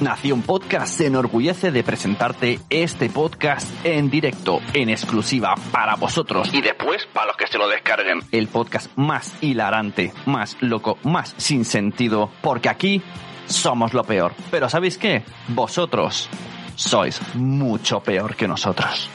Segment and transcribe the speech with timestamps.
[0.00, 6.60] Nación Podcast se enorgullece de presentarte este podcast en directo, en exclusiva para vosotros y
[6.60, 8.20] después para los que se lo descarguen.
[8.30, 13.02] El podcast más hilarante, más loco, más sin sentido, porque aquí
[13.46, 14.34] somos lo peor.
[14.50, 15.24] Pero ¿sabéis qué?
[15.48, 16.28] Vosotros
[16.74, 19.08] sois mucho peor que nosotros.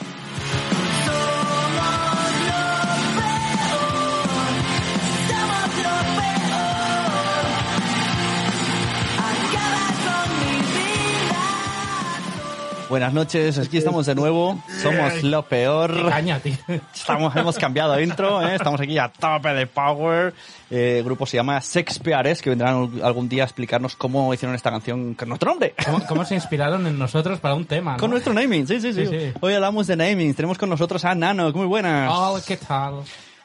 [12.92, 14.62] Buenas noches, aquí estamos de nuevo.
[14.82, 16.10] Somos lo peor.
[16.10, 16.58] Caña, tío.
[16.94, 18.54] Estamos, hemos cambiado intro, ¿eh?
[18.54, 20.34] estamos aquí a tope de power.
[20.70, 24.54] Eh, el grupo se llama Sex Peares, que vendrán algún día a explicarnos cómo hicieron
[24.54, 25.74] esta canción con nuestro nombre.
[25.86, 27.92] ¿Cómo, cómo se inspiraron en nosotros para un tema?
[27.92, 27.98] ¿no?
[27.98, 29.32] Con nuestro naming, sí, sí, sí, Sí, sí.
[29.40, 30.34] Hoy hablamos de naming.
[30.34, 32.10] Tenemos con nosotros a Nano, muy buenas.
[32.12, 32.96] Oh, ¿qué tal?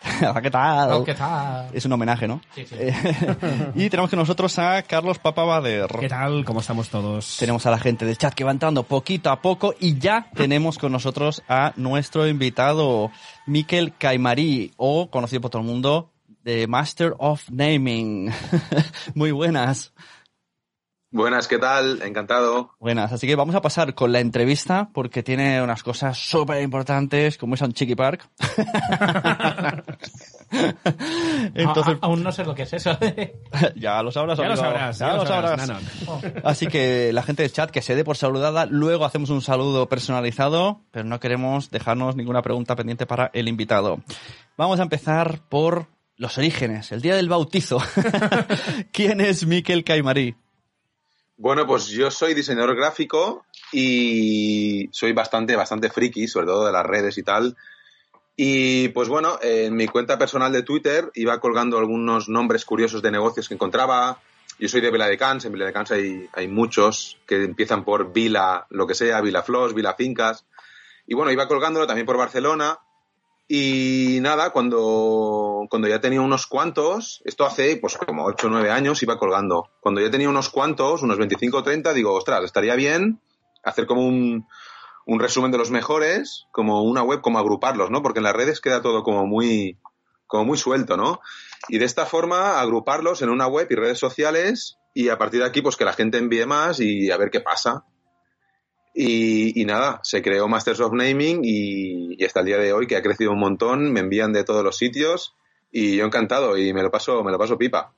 [0.41, 1.03] ¿Qué tal?
[1.03, 1.69] ¿qué tal?
[1.73, 2.41] Es un homenaje, ¿no?
[2.53, 2.75] Sí, sí.
[3.75, 5.87] Y tenemos con nosotros a Carlos Papabader.
[5.99, 6.45] ¿Qué tal?
[6.45, 7.37] ¿Cómo estamos todos?
[7.39, 10.77] Tenemos a la gente del chat que va entrando poquito a poco y ya tenemos
[10.77, 13.11] con nosotros a nuestro invitado,
[13.45, 16.11] Miquel Caimarí, o conocido por todo el mundo,
[16.43, 18.31] de Master of Naming.
[19.15, 19.93] Muy buenas.
[21.17, 22.03] Buenas, ¿qué tal?
[22.03, 22.75] Encantado.
[22.79, 27.39] Buenas, así que vamos a pasar con la entrevista porque tiene unas cosas súper importantes
[27.39, 28.29] como es un Chiqui Park.
[31.55, 32.95] Entonces, A- a- aún no sé lo que es eso.
[33.75, 35.67] ya lo sabrás, Ya lo sabrás, ya ya lo sabrás.
[35.67, 35.79] Nano.
[36.43, 39.89] Así que la gente del chat que se dé por saludada, luego hacemos un saludo
[39.89, 44.01] personalizado, pero no queremos dejarnos ninguna pregunta pendiente para el invitado.
[44.55, 47.79] Vamos a empezar por los orígenes, el día del bautizo.
[48.91, 50.35] ¿Quién es Miquel Caimarí?
[51.39, 56.85] Bueno, pues yo soy diseñador gráfico y soy bastante, bastante friki, sobre todo de las
[56.85, 57.55] redes y tal.
[58.35, 63.11] Y pues bueno, en mi cuenta personal de Twitter iba colgando algunos nombres curiosos de
[63.11, 64.19] negocios que encontraba.
[64.57, 68.95] Yo soy de Viladecans, en Viladecans hay, hay muchos que empiezan por Vila, lo que
[68.95, 70.43] sea, Vila Flos, Vila Fincas.
[71.05, 72.79] Y bueno, iba colgándolo también por Barcelona.
[73.47, 78.69] Y nada, cuando, cuando ya tenía unos cuantos, esto hace pues como 8 o 9
[78.71, 79.69] años, iba colgando.
[79.79, 83.21] Cuando ya tenía unos cuantos, unos 25 o 30, digo, ostras, estaría bien
[83.63, 84.45] hacer como un,
[85.05, 88.01] un resumen de los mejores, como una web, como agruparlos, ¿no?
[88.03, 89.77] Porque en las redes queda todo como muy,
[90.27, 91.21] como muy suelto, ¿no?
[91.69, 95.47] Y de esta forma agruparlos en una web y redes sociales y a partir de
[95.47, 97.85] aquí pues que la gente envíe más y a ver qué pasa.
[98.99, 102.87] Y, y nada, se creó Masters of Naming y, y hasta el día de hoy
[102.87, 105.35] que ha crecido un montón, me envían de todos los sitios
[105.71, 107.93] y yo encantado y me lo paso, me lo paso pipa.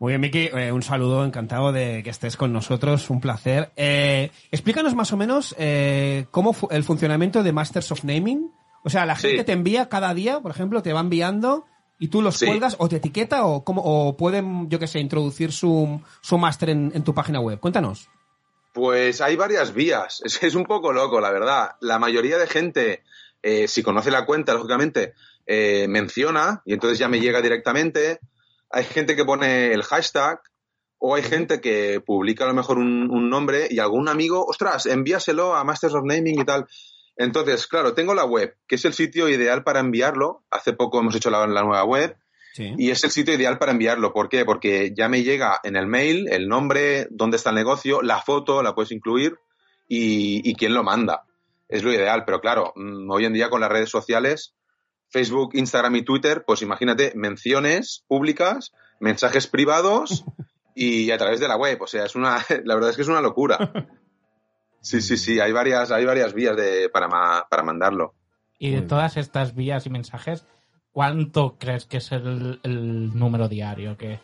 [0.00, 3.70] Muy bien, Miki, eh, un saludo, encantado de que estés con nosotros, un placer.
[3.76, 8.50] Eh, explícanos más o menos eh, cómo fu- el funcionamiento de Masters of Naming.
[8.82, 9.28] O sea, la Sí.
[9.28, 11.66] gente te envía cada día, por ejemplo, te va enviando
[11.98, 12.46] y tú los Sí.
[12.46, 16.70] cuelgas o te etiqueta o, cómo, o pueden, yo que sé, introducir su, su máster
[16.70, 17.60] en, en tu página web.
[17.60, 18.08] Cuéntanos.
[18.72, 20.20] Pues hay varias vías.
[20.24, 21.72] Es, es un poco loco, la verdad.
[21.80, 23.02] La mayoría de gente,
[23.42, 25.14] eh, si conoce la cuenta, lógicamente,
[25.46, 28.20] eh, menciona y entonces ya me llega directamente.
[28.70, 30.40] Hay gente que pone el hashtag
[30.98, 34.86] o hay gente que publica a lo mejor un, un nombre y algún amigo, ostras,
[34.86, 36.66] envíaselo a Masters of Naming y tal.
[37.16, 40.44] Entonces, claro, tengo la web, que es el sitio ideal para enviarlo.
[40.50, 42.16] Hace poco hemos hecho la, la nueva web
[42.52, 42.74] Sí.
[42.76, 44.12] y es el sitio ideal para enviarlo.
[44.12, 44.44] ¿Por qué?
[44.44, 48.62] Porque ya me llega en el mail el nombre, dónde está el negocio, la foto,
[48.62, 49.36] la puedes incluir
[49.88, 51.24] y, y quién lo manda.
[51.68, 54.54] Es lo ideal, pero claro, mm, hoy en día con las redes sociales,
[55.08, 60.24] Facebook, Instagram y Twitter, pues imagínate menciones públicas, mensajes privados
[60.74, 61.80] y a través de la web.
[61.82, 63.88] O sea, es una, la verdad es que es una locura.
[64.80, 68.14] Sí, sí, sí, hay varias, hay varias vías de, para, ma- para mandarlo.
[68.58, 70.46] Y de todas estas vías y mensajes,
[70.92, 74.20] ¿cuánto crees que es el, el número diario que,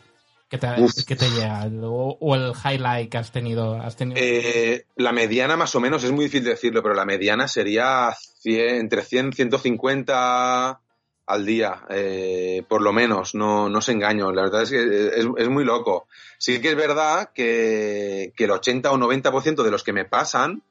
[0.49, 0.93] que, te, Uf.
[1.05, 1.69] que te llega?
[1.83, 3.75] O, o el highlight que has tenido.
[3.75, 4.19] Has tenido...
[4.21, 8.75] Eh, la mediana más o menos, es muy difícil decirlo, pero la mediana sería 100,
[8.75, 10.79] entre 100 150
[11.27, 14.31] al día, eh, por lo menos, no, no se engaño.
[14.31, 16.07] La verdad es que es, es muy loco.
[16.37, 20.63] Sí que es verdad que, que el 80 o 90% de los que me pasan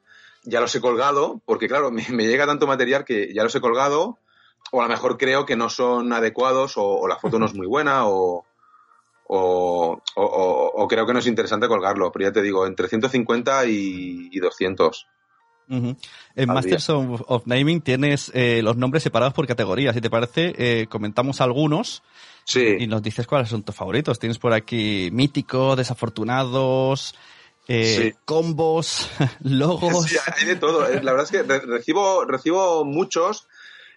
[0.43, 3.61] ya los he colgado, porque claro, me, me llega tanto material que ya los he
[3.61, 4.17] colgado,
[4.71, 7.53] o a lo mejor creo que no son adecuados, o, o la foto no es
[7.53, 8.45] muy buena, o,
[9.25, 14.39] o, creo que no es interesante colgarlo, pero ya te digo, entre 150 y, y
[14.39, 15.07] 200.
[15.69, 15.97] Ujú.
[16.35, 19.93] En Masters of, of Naming tienes eh, los nombres separados por categorías.
[19.93, 22.03] Si te parece, eh, comentamos algunos
[22.45, 24.17] Sí, y nos dices cuáles son tus favoritos.
[24.19, 27.13] Tienes por aquí mítico, desafortunados,
[27.67, 28.19] eh, Sí.
[28.23, 29.09] combos,
[29.43, 30.05] logos.
[30.05, 30.87] Sí, hay de todo.
[30.87, 33.49] Eh, La verdad es que re- recibo, recibo muchos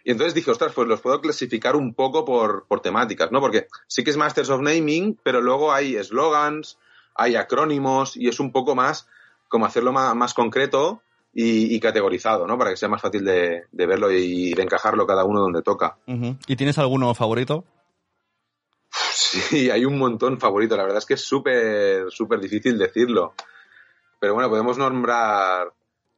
[0.05, 3.41] y entonces dije, ostras, pues los puedo clasificar un poco por, por temáticas, ¿no?
[3.41, 6.79] Porque sí que es Masters of Naming, pero luego hay eslogans,
[7.14, 9.06] hay acrónimos y es un poco más
[9.49, 11.02] como hacerlo más, más concreto
[11.35, 12.56] y, y categorizado, ¿no?
[12.56, 15.97] Para que sea más fácil de, de verlo y de encajarlo cada uno donde toca.
[16.06, 17.64] ¿Y tienes alguno favorito?
[19.12, 20.76] Sí, hay un montón favorito.
[20.76, 23.35] La verdad es que es súper, súper difícil decirlo.
[24.19, 25.73] Pero bueno, podemos nombrar.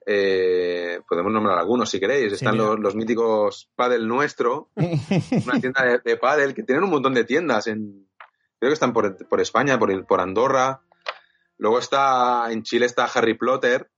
[0.07, 2.33] Eh, podemos nombrar algunos si queréis.
[2.33, 7.15] Están los, los míticos Paddle Nuestro, una tienda de, de Paddle que tienen un montón
[7.15, 7.67] de tiendas.
[7.67, 8.09] En,
[8.59, 10.81] creo que están por, por España, por, por Andorra.
[11.59, 13.89] Luego está en Chile está Harry Potter,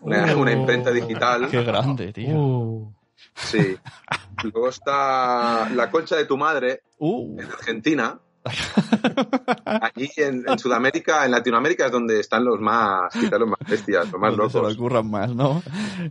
[0.00, 0.40] una, Uh.
[0.40, 1.48] una imprenta digital.
[1.50, 2.34] Qué grande, tío.
[2.36, 2.94] Uh,
[3.34, 3.76] Sí.
[4.42, 7.38] Luego está La Concha de tu Madre Uh.
[7.40, 8.18] en Argentina.
[9.64, 14.10] Allí en, en Sudamérica, en Latinoamérica es donde están los más, quizás los más bestias,
[14.10, 14.74] los más se locos.
[14.74, 15.62] ocurran más, ¿no?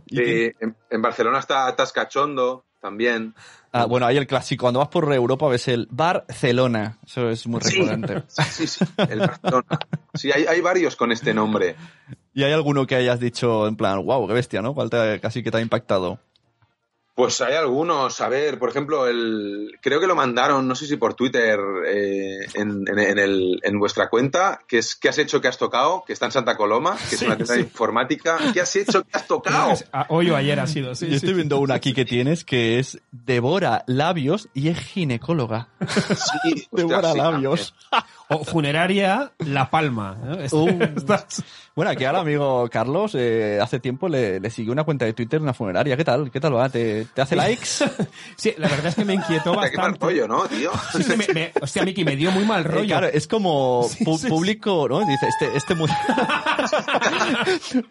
[0.08, 3.34] Sí, en, en Barcelona está Tascachondo también.
[3.72, 4.62] Ah, bueno, hay el clásico.
[4.62, 6.98] Cuando vas por Europa ves el Barcelona.
[7.06, 7.78] Eso es muy Sí.
[7.78, 8.22] recurrente.
[8.28, 9.66] Sí, sí, el Barcelona.
[10.14, 11.76] Sí, hay, hay varios con este nombre.
[12.32, 14.74] ¿Y hay alguno que hayas dicho en plan, wow, qué bestia, ¿no?
[14.74, 16.18] ¿Cuál te- casi que te ha impactado?
[17.20, 20.96] Pues hay algunos, a ver, por ejemplo, el, creo que lo mandaron, no sé si
[20.96, 25.38] por Twitter, eh, en, en, en el, en vuestra cuenta, que es ¿qué has hecho
[25.38, 26.02] que has tocado?
[26.06, 28.38] Que está en Santa Coloma, que es una tienda informática.
[28.54, 29.74] ¿Qué has hecho que has tocado?
[29.92, 31.06] Ah, Hoy o ayer ha sido, sí.
[31.06, 31.16] Yo sí.
[31.16, 35.68] estoy viendo una aquí que tienes que es devora labios y es ginecóloga.
[35.90, 37.74] Sí, hostia, devora sí, labios.
[38.30, 40.16] O funeraria La Palma.
[40.24, 40.34] ¿no?
[40.34, 40.68] Este- Uh.
[41.72, 45.40] Bueno, aquí al amigo Carlos eh, hace tiempo le, le siguió una cuenta de Twitter
[45.40, 45.96] una funeraria.
[45.96, 46.30] ¿Qué tal?
[46.30, 46.68] ¿Qué tal va?
[46.68, 47.66] ¿Te, te hace likes?
[48.36, 50.04] Sí, la verdad es que me inquietó Hostia, qué mal bastante.
[50.04, 50.70] rollo, ¿no, tío?
[50.92, 52.86] Sí, sí, me, me- hostia, Miki, me dio muy mal Eh, rollo.
[52.86, 54.28] claro, es como Sí, pu- sí, sí.
[54.28, 55.00] público, ¿no?
[55.06, 55.74] Dice, este, este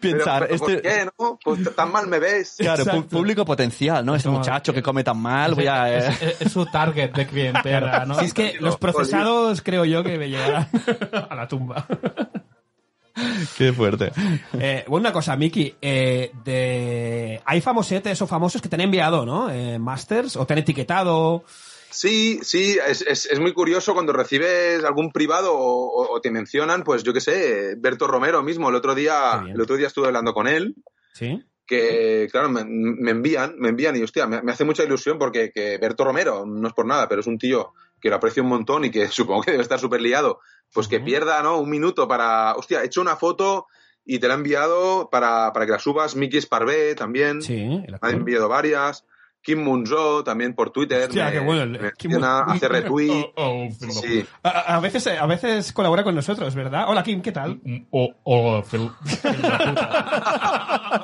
[0.00, 1.38] Pero, pero, este, ¿Por qué, no?
[1.42, 2.56] Pues tan mal me ves.
[2.58, 4.14] claro, público potencial, ¿no?
[4.14, 5.90] Este No, muchacho que come tan mal, voy a...
[6.08, 8.20] eh, es, es su target de clientela, ¿no?
[8.20, 10.18] Es que los procesados creo yo que
[11.30, 11.86] a la tumba.
[13.58, 14.12] Qué fuerte.
[14.58, 17.40] Eh, bueno, una cosa, Miki, eh, de...
[17.44, 19.50] hay famosetes o famosos que te han enviado, ¿no?
[19.50, 21.44] Eh, masters o te han etiquetado.
[21.90, 26.30] Sí, sí, es, es, es muy curioso cuando recibes algún privado o, o- o te
[26.30, 30.06] mencionan, pues yo qué sé, Berto Romero mismo, el otro día, el otro día estuve
[30.06, 30.76] hablando con él,
[31.12, 31.42] Sí.
[31.66, 35.50] que claro, me, me envían, me envían y hostia, me, me hace mucha ilusión porque
[35.52, 38.48] que Berto Romero, no es por nada, pero es un tío que lo aprecio un
[38.48, 40.40] montón y que supongo que debe estar súper liado,
[40.72, 41.58] pues que pierda, ¿no?
[41.58, 43.66] Un minuto para, hostia, he hecho una foto
[44.04, 47.42] y te la he enviado para, para que la subas, Miki Esparvé también.
[47.42, 49.04] Sí, el han enviado varias.
[49.42, 51.04] Kim Munzo también por Twitter.
[51.08, 53.24] Hostia, me, qué bueno me Kim menciona, hace retweet.
[53.36, 54.24] Oh, Sí.
[54.42, 56.84] A, a veces, a veces colabora con nosotros, ¿verdad?
[56.88, 57.60] Hola, Kim, ¿qué tal?
[57.90, 59.44] O, o, Phil- Phil.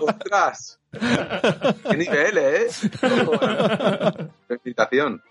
[0.02, 0.78] ¡Ostras!
[1.90, 2.66] ¡Qué nivel, eh!
[4.48, 5.22] Felicitación.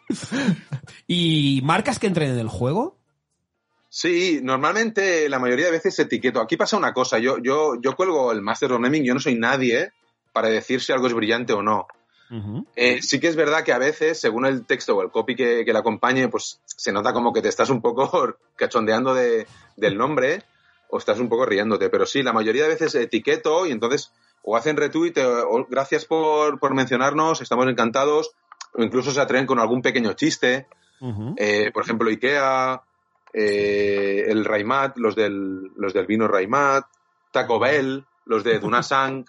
[1.07, 2.97] ¿Y marcas que entren en el juego?
[3.89, 6.41] Sí, normalmente la mayoría de veces etiqueto.
[6.41, 9.35] Aquí pasa una cosa, yo, yo, yo cuelgo el Master of Naming, yo no soy
[9.35, 9.91] nadie
[10.33, 11.87] para decir si algo es brillante o no.
[12.75, 15.63] Eh, sí que es verdad que a veces, según el texto o el copy que,
[15.63, 19.97] que le acompañe, pues se nota como que te estás un poco cachondeando de, del
[19.97, 20.43] nombre
[20.89, 21.89] o estás un poco riéndote.
[21.89, 24.11] Pero sí, la mayoría de veces etiqueto y entonces
[24.43, 28.31] o hacen retweet o, o gracias por, por mencionarnos, estamos encantados,
[28.73, 30.67] o incluso se atreven con algún pequeño chiste.
[31.37, 32.81] Eh, por ejemplo, IKEA,
[33.33, 36.85] eh, el Raimat, los del, los del vino Raimat,
[37.31, 39.25] Taco Bell, los de Dunasang.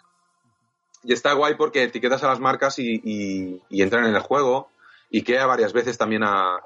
[1.07, 4.69] Y está guay porque etiquetas a las marcas y, y- y entran en el juego.
[5.13, 6.57] IKEA varias veces también ha,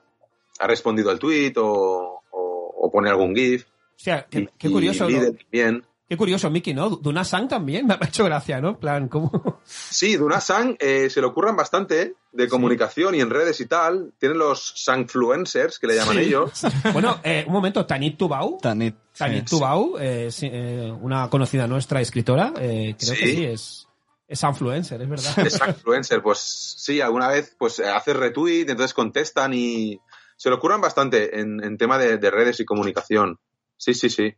[0.58, 3.64] ha respondido al tweet o, o- o pone algún GIF.
[3.66, 5.04] O sea, qué, Y- qué y curioso.
[5.04, 5.10] ¿no?
[5.10, 5.84] Lidl también.
[6.08, 6.90] Qué curioso, Miki, ¿no?
[6.90, 8.80] Duna Sang también me ha hecho gracia, ¿no?
[8.80, 9.60] Plan, ¿cómo?
[9.64, 12.14] Sí, Dunasang eh, se le ocurran bastante ¿eh?
[12.32, 14.12] de comunicación y en redes y tal.
[14.18, 16.22] Tienen los Sangfluencers, que le llaman Sí.
[16.22, 16.62] ellos.
[16.92, 18.58] Bueno, eh, un momento, Tanit Tubau.
[18.60, 18.96] Tanit.
[19.16, 19.56] Tanit sí.
[19.56, 23.36] Tubau, eh, sí, eh, una conocida nuestra escritora, eh, creo que Sí.
[23.36, 23.86] sí, es,
[24.30, 25.38] es influencer, es verdad.
[25.44, 30.00] Es influencer, pues sí, alguna vez pues haces retweet, entonces contestan y
[30.36, 33.40] se lo curan bastante en, en tema de, de redes y comunicación.
[33.76, 34.34] Sí, sí, sí.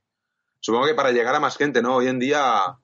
[0.61, 1.97] Supongo que para llegar a más gente, ¿no?
[1.97, 2.79] Hoy en día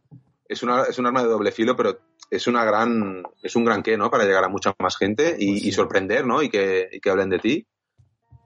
[0.46, 1.98] es, una, es un arma de doble filo, pero
[2.30, 4.10] es una gran, es un gran qué, ¿no?
[4.10, 5.68] Para llegar a mucha más gente y, Pues sí.
[5.68, 6.42] y sorprender, ¿no?
[6.42, 7.66] Y que, y que hablen de ti.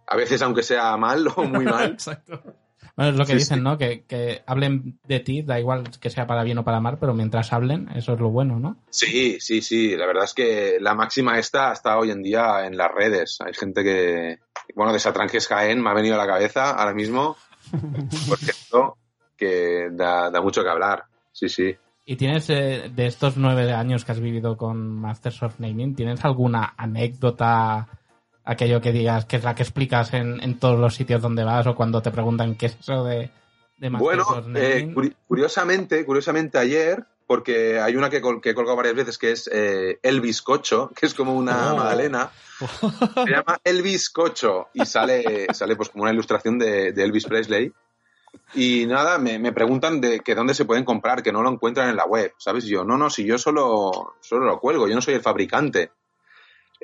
[0.07, 1.91] A veces, aunque sea mal o muy mal.
[1.93, 2.41] Exacto.
[2.97, 3.65] Bueno, es lo que Sí, dicen, sí.
[3.65, 3.79] ¿no?
[3.79, 7.15] Que, que hablen de ti, da igual que sea para bien o para mal, pero
[7.15, 8.77] mientras hablen, eso es lo bueno, ¿no?
[8.91, 9.97] Sí, sí, sí.
[9.97, 13.39] La verdad es que la máxima está hoy en día en las redes.
[13.45, 14.41] Hay gente que,
[14.75, 17.37] bueno, de Satranjes Jaén me ha venido a la cabeza ahora mismo,
[18.29, 18.97] por ejemplo,
[19.37, 21.05] que da, da mucho que hablar.
[21.33, 21.75] Sí, sí.
[22.05, 26.25] Y tienes, eh, de estos nueve años que has vivido con Masters of Naming, ¿tienes
[26.25, 27.89] alguna anécdota,
[28.45, 31.67] aquello que digas, que es la que explicas en, en todos los sitios donde vas
[31.67, 33.31] o cuando te preguntan qué es eso de,
[33.79, 34.93] de Bueno, eh,
[35.27, 39.49] curiosamente, curiosamente ayer, porque hay una que, col- que he colgado varias veces que es
[39.53, 41.77] eh, el bizcocho, que es como una Oh.
[41.77, 42.31] magdalena.
[43.25, 47.73] Se llama El bizcocho y sale, sale pues como una ilustración de, de Elvis Presley.
[48.55, 51.89] Y nada, me, me preguntan de que dónde se pueden comprar, que no lo encuentran
[51.91, 52.65] en la web, ¿sabes?
[52.65, 55.91] Y yo, no, no, si yo solo, solo lo cuelgo, yo no soy el fabricante.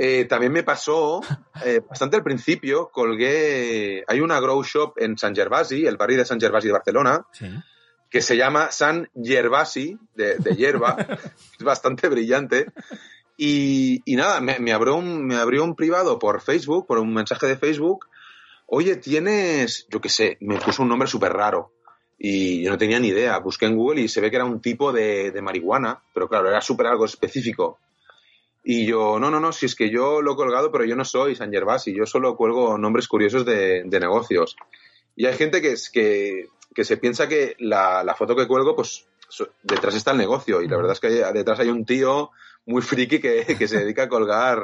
[0.00, 1.21] Eh, también me pasó,
[1.64, 6.25] eh, bastante al principio, colgué, hay una grow shop en San Gervasi, el barrio de
[6.25, 7.47] San Gervasi de Barcelona, Sí.
[8.09, 10.97] que se llama San Gervasi, de, de hierba,
[11.59, 12.67] es bastante brillante.
[13.37, 17.12] Y, y nada, me, me abrió un, me abrió un privado por Facebook, por un
[17.12, 18.07] mensaje de Facebook.
[18.67, 21.73] Oye, tienes, yo qué sé, me puso un nombre súper raro.
[22.19, 23.38] Y yo no tenía ni idea.
[23.38, 26.49] Busqué en Google y se ve que era un tipo de, de marihuana, pero claro,
[26.49, 27.78] era súper algo específico.
[28.65, 31.05] Y yo, no, no, no, si es que yo lo he colgado, pero yo no
[31.05, 34.57] soy San Gervasi, yo solo cuelgo nombres curiosos de, de negocios.
[35.17, 38.77] Y hay gente que, es, que, que se piensa que la, la foto que cuelgo,
[38.77, 39.07] pues
[39.62, 40.61] detrás está el negocio.
[40.62, 42.31] Y la verdad es que hay- detrás hay un tío
[42.67, 44.62] muy friki que, que se dedica a colgar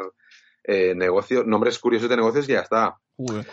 [0.65, 2.99] eh, negocios, nombres curiosos de negocios y ya está.
[3.17, 3.47] Joder.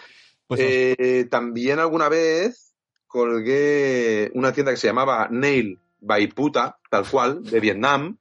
[0.47, 2.73] Pues Eh, también alguna vez
[3.07, 8.17] colgué una tienda que se llamaba Nail by Puta, tal cual, de Vietnam,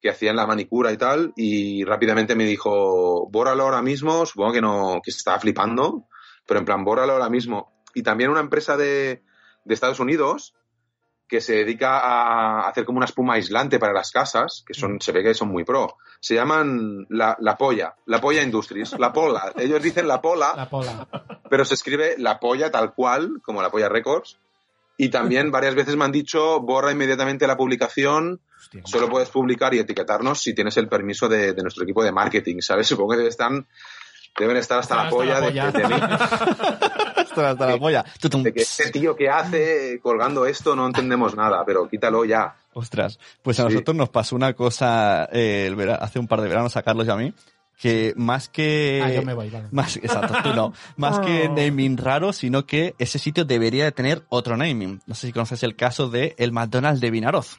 [0.00, 4.60] que hacían la manicura y tal, y rápidamente me dijo, bórralo ahora mismo, supongo que
[4.60, 6.06] no, que se estaba flipando,
[6.46, 7.82] pero en plan, bórralo ahora mismo.
[7.94, 9.22] Y también una empresa de,
[9.64, 10.54] de Estados Unidos
[11.28, 15.12] que se dedica a hacer como una espuma aislante para las casas, que son, se
[15.12, 15.98] ve que son muy pro.
[16.20, 19.52] Se llaman la, la Polla, la Polla Industries, la Pola.
[19.56, 21.06] Ellos dicen la Pola, La pola.
[21.50, 24.38] pero se escribe la polla tal cual, como la polla records.
[24.98, 29.72] Y también varias veces me han dicho, borra inmediatamente la publicación, Hostia, solo puedes publicar
[29.72, 32.86] y etiquetarnos si tienes el permiso de, de nuestro equipo de marketing, ¿sabes?
[32.86, 33.50] Supongo que deben estar,
[34.38, 35.70] deben estar hasta, la Hasta polla, la de- polla.
[35.72, 35.94] De, de mí,
[37.16, 38.04] hasta, hasta la polla.
[38.42, 42.56] De que este tío que hace colgando esto no entendemos nada, pero quítalo ya.
[42.74, 43.72] Ostras, pues a Sí.
[43.74, 47.06] nosotros nos pasó una cosa eh, el vera- hace un par de veranos a Carlos
[47.06, 47.32] y a mí,
[47.78, 49.00] que más que...
[49.04, 49.68] Ah, yo me voy, vale.
[49.70, 50.72] Más, exacto, tú no.
[50.96, 55.00] Más que naming raro, sino que ese sitio debería de tener otro naming.
[55.06, 57.58] No sé si conoces el caso de el McDonald's de Vinaroz.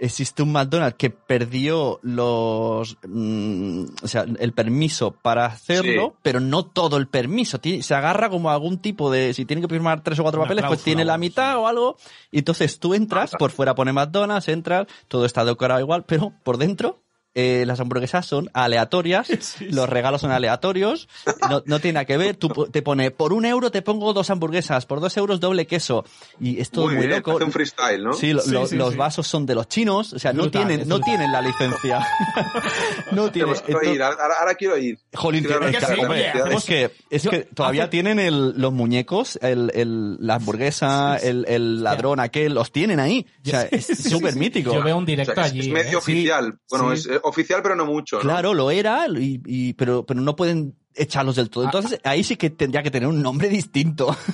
[0.00, 6.18] Existe un McDonald's que perdió los, mm, o sea, el permiso para hacerlo, Sí.
[6.22, 7.58] pero no todo el permiso.
[7.80, 10.66] Se agarra como algún tipo de, si tiene que firmar tres o cuatro Una papeles,
[10.68, 11.58] pues tiene la mitad sí.
[11.58, 11.96] o algo.
[12.30, 16.58] Y entonces tú entras, por fuera pone McDonald's, entras, todo está decorado igual, pero por
[16.58, 17.02] dentro
[17.34, 19.28] eh, las hamburguesas son aleatorias,
[19.60, 21.08] los regalos son aleatorios,
[21.48, 22.36] no, no tiene nada que ver.
[22.36, 25.66] Tú po- te pone, por un euro te pongo dos hamburguesas, por dos euros doble
[25.66, 26.04] queso.
[26.40, 27.36] Y es todo muy, muy bien, loco.
[27.44, 28.12] un freestyle, ¿no?
[28.12, 28.96] Sí, lo- Sí, lo- sí, los sí.
[28.96, 31.04] vasos son de los chinos, o sea, no tienen, no brutal.
[31.04, 32.06] tienen la licencia.
[33.12, 33.54] no tienen.
[33.64, 34.98] Quiero ir, ahora, ahora quiero ir.
[35.14, 38.72] Jolín, Quiero es que, hombre, es que, es Yo- que todavía hace- tienen el, los
[38.72, 43.26] muñecos, el, el, la hamburguesa, el, el ladrón aquel, los tienen ahí.
[43.46, 44.72] O sea, es súper mítico.
[44.74, 45.60] Yo veo un O directo sea, allí.
[45.60, 45.70] es ¿eh?
[45.70, 46.58] medio oficial.
[46.70, 48.18] Bueno, es oficial, pero no mucho.
[48.20, 51.64] Claro, lo era, y, y- pero, pero no pueden echarlos del todo.
[51.64, 54.14] Ah, Entonces, ahí sí que tendría que tener un nombre distinto.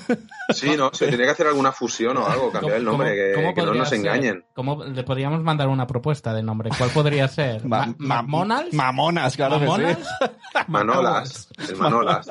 [0.52, 3.62] Sí, no, se tendría que hacer alguna fusión o algo, cambiar el nombre, que, que
[3.62, 3.98] no nos ser?
[4.00, 4.44] engañen.
[4.52, 6.68] ¿Cómo le podríamos mandar una propuesta de nombre?
[6.76, 7.64] ¿Cuál podría ser?
[7.64, 8.74] Ma- Ma- ma- ¿McDonald's?
[8.74, 9.70] Mamonas, claro que sí.
[9.70, 9.98] ¿Mamonas?
[10.68, 12.26] Manolas, el Manolas.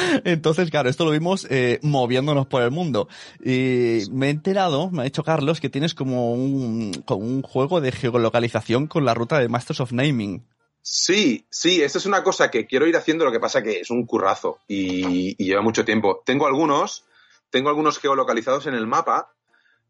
[0.24, 3.08] Entonces, claro, esto lo vimos eh, moviéndonos por el mundo.
[3.44, 7.82] Y me he enterado, me ha dicho Carlos, que tienes como un, como un juego
[7.82, 10.42] de geolocalización con la ruta de Masters of Naming.
[10.82, 13.90] Sí, sí, esta es una cosa que quiero ir haciendo, lo que pasa que es
[13.90, 16.22] un currazo y, lleva mucho tiempo.
[16.26, 17.04] Tengo algunos,
[17.50, 19.32] tengo algunos geolocalizados en el mapa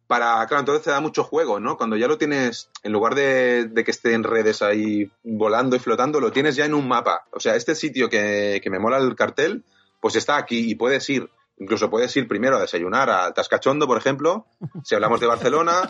[0.06, 1.78] para, claro, entonces te da mucho juego, ¿no?
[1.78, 6.20] Cuando ya lo tienes, en lugar de, que esté en redes ahí volando y flotando,
[6.20, 7.24] lo tienes ya en un mapa.
[7.32, 9.64] O sea, este sitio que, que me mola el cartel,
[9.98, 11.30] pues está aquí y puedes ir.
[11.58, 14.46] Incluso puedes ir primero a desayunar al Tascachondo, por ejemplo,
[14.84, 15.88] si hablamos de Barcelona,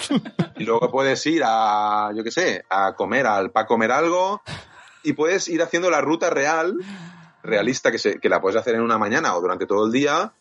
[0.56, 4.42] y luego puedes ir a, yo qué sé, a comer, al para comer algo,
[5.02, 6.76] y puedes ir haciendo la ruta real,
[7.42, 10.32] realista, que, se, que la puedes hacer en una mañana o durante todo el día.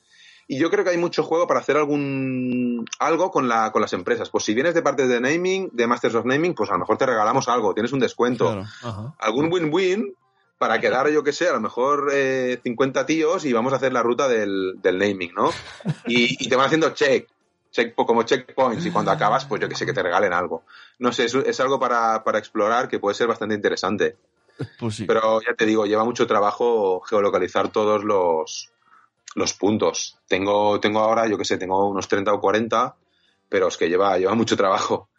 [0.47, 3.93] Y yo creo que hay mucho juego para hacer algún algo con, la, con las
[3.93, 4.29] empresas.
[4.29, 6.97] Pues si vienes de parte de naming, de Masters of Naming, pues a lo mejor
[6.97, 8.51] te regalamos algo, tienes un descuento.
[8.81, 9.15] Claro.
[9.19, 10.13] Algún win-win,
[10.57, 13.93] para quedar, yo que sé, a lo mejor eh, 50 tíos y vamos a hacer
[13.93, 15.49] la ruta del, del naming, ¿no?
[16.05, 17.27] Y, y te van haciendo check,
[17.71, 20.63] check como checkpoints y cuando acabas, pues yo que sé, que te regalen algo.
[20.99, 24.17] No sé, es, es algo para, para explorar que puede ser bastante interesante.
[24.79, 25.05] Pues sí.
[25.05, 28.71] Pero ya te digo, lleva mucho trabajo geolocalizar todos los,
[29.35, 30.19] los puntos.
[30.27, 32.95] Tengo, tengo ahora, yo que sé, tengo unos 30 o 40,
[33.49, 35.09] pero es que lleva, lleva mucho trabajo.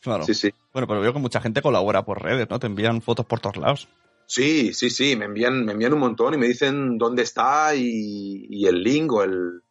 [0.00, 0.24] Claro.
[0.24, 0.52] Sí, sí.
[0.72, 2.58] Bueno, pero veo que mucha gente colabora por redes, ¿no?
[2.58, 3.88] Te envían fotos por todos lados.
[4.26, 8.46] Sí, sí, sí, me envían, me envían un montón y me dicen dónde está y,
[8.48, 9.62] y el link o el,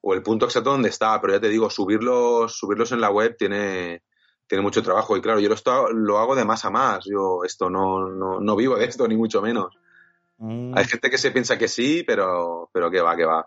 [0.00, 3.36] o el punto exacto donde está, pero ya te digo, subirlos, subirlos en la web
[3.38, 4.02] tiene,
[4.48, 7.70] tiene mucho trabajo y claro, yo lo, lo hago de más a más, yo esto
[7.70, 9.76] no, no, no vivo de esto ni mucho menos.
[10.38, 10.76] Mm.
[10.76, 13.46] Hay gente que se piensa que sí, pero, pero que va, que va.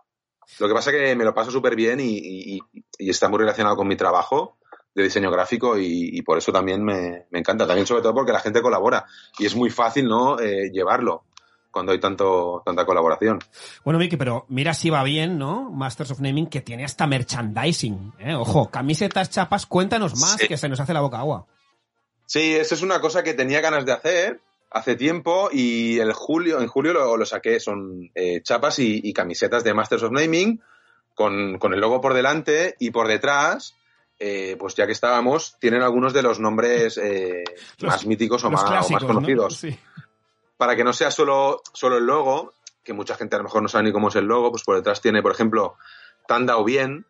[0.60, 2.18] Lo que pasa es que me lo paso súper bien y,
[2.58, 2.60] y-
[3.00, 4.58] y está muy relacionado con mi trabajo
[4.94, 7.66] de diseño gráfico y, y por eso también me, me encanta.
[7.66, 9.06] También sobre todo porque la gente colabora
[9.40, 10.40] y es muy fácil, ¿no?
[10.40, 11.24] Eh, llevarlo
[11.72, 13.40] cuando hay tanto, tanta colaboración.
[13.86, 15.70] Bueno, Miki, pero mira si va bien, ¿no?
[15.72, 18.14] Masters of Naming, que tiene hasta merchandising.
[18.20, 18.36] ¿eh?
[18.36, 20.48] Ojo, camisetas, chapas, cuéntanos más, Sí.
[20.48, 21.46] que se nos hace la boca agua.
[22.26, 26.62] Sí, eso es una cosa que tenía ganas de hacer hace tiempo y el julio,
[26.62, 27.60] en julio lo, lo saqué.
[27.60, 30.62] Son eh, chapas y, y camisetas de Masters of Naming
[31.14, 33.76] con, con el logo por delante y por detrás.
[34.24, 37.44] eh, pues ya que estábamos, tienen algunos de los nombres eh,
[37.80, 39.08] Los- más míticos o más, o más clásicos, ¿no?
[39.16, 39.58] conocidos.
[39.58, 39.78] Sí.
[40.62, 42.54] Para que no sea solo, solo el logo,
[42.84, 44.76] que mucha gente a lo mejor no sabe ni cómo es el logo, pues por
[44.76, 45.74] detrás tiene, por ejemplo,
[46.28, 47.04] Tanda o Bien,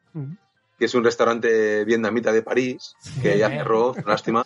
[0.80, 4.46] que es un restaurante vietnamita de París, que ya cerró, lástima.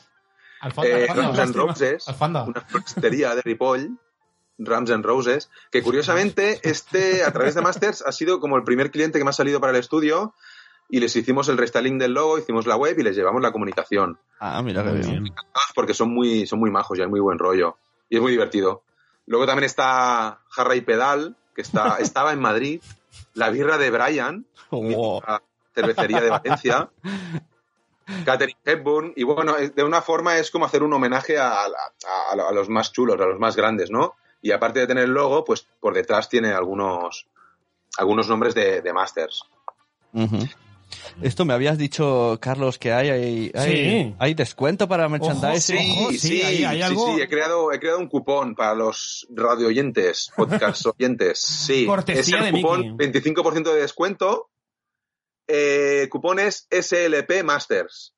[0.82, 1.06] Eh.
[1.14, 3.96] Rams and Roses, una floristería de Ripoll,
[4.58, 8.90] Rams and Roses, que curiosamente este, a través de Masters, ha sido como el primer
[8.90, 10.34] cliente que me ha salido para el estudio
[10.90, 14.18] y les hicimos el restyling del logo, hicimos la web y les llevamos la comunicación.
[14.40, 15.26] Ah, mira qué bien.
[15.76, 17.78] Porque son muy, son muy majos y hay muy buen rollo.
[18.10, 18.82] Y es muy divertido.
[19.28, 22.82] Luego también está Jarra y Pedal, que está, estaba en Madrid,
[23.34, 24.46] la birra de Brian,
[24.98, 25.42] Oh, la
[25.74, 26.90] cervecería de Valencia,
[28.24, 32.70] Catherine Hepburn, y bueno, de una forma es como hacer un homenaje a, a- los
[32.70, 34.14] más chulos, a los más grandes, ¿no?
[34.42, 37.28] Y aparte de tener el logo, pues por detrás tiene algunos,
[37.98, 39.44] algunos nombres de, de masters.
[41.22, 44.16] Esto me habías dicho, Carlos, que hay, hay, hay, Sí.
[44.20, 45.92] hay descuento para merchandising.
[45.92, 49.68] Ojo, sí, ahí hay algo- sí, he creado, he creado un cupón para los radio
[49.68, 51.40] oyentes, podcast oyentes.
[51.40, 53.12] Sí, Cortesía es de el cupón Miki.
[53.12, 54.50] 25% de descuento.
[55.48, 58.14] Eh, cupones SLP Masters.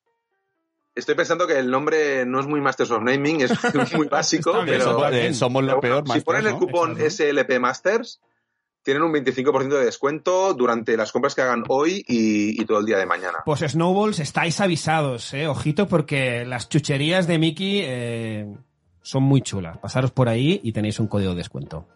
[0.94, 3.50] Estoy pensando que el nombre no es muy Masters of Naming, es
[3.94, 7.10] muy básico, pero, somos, eh, somos lo pero peor, si ponen el cupón Exacto.
[7.24, 8.20] SLP Masters,
[8.88, 12.86] tienen un 25% de descuento durante las compras que hagan hoy y, y todo el
[12.86, 13.40] día de mañana.
[13.44, 15.46] Pues Snowballs, estáis avisados, eh.
[15.46, 18.46] Ojito, porque las chucherías de Mickey eh,
[19.02, 19.76] son muy chulas.
[19.76, 21.86] Pasaros por ahí y tenéis un código de descuento.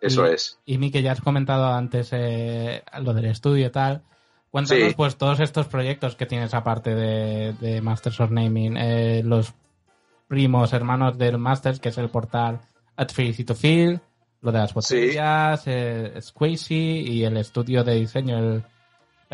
[0.00, 0.58] Eso Y- es.
[0.66, 4.02] Y Miki, ya has comentado antes eh, lo del estudio y tal.
[4.50, 4.94] Cuéntanos, Sí.
[4.96, 8.76] pues, todos estos proyectos que tienes aparte de, de Masters of Naming.
[8.76, 9.54] Eh, los
[10.26, 12.60] primos hermanos del Masters, que es el portal
[12.96, 14.00] At Felicity to Feel,
[14.40, 18.38] lo de las botellas, eh, Squeezy y el estudio de diseño.
[18.38, 18.64] El...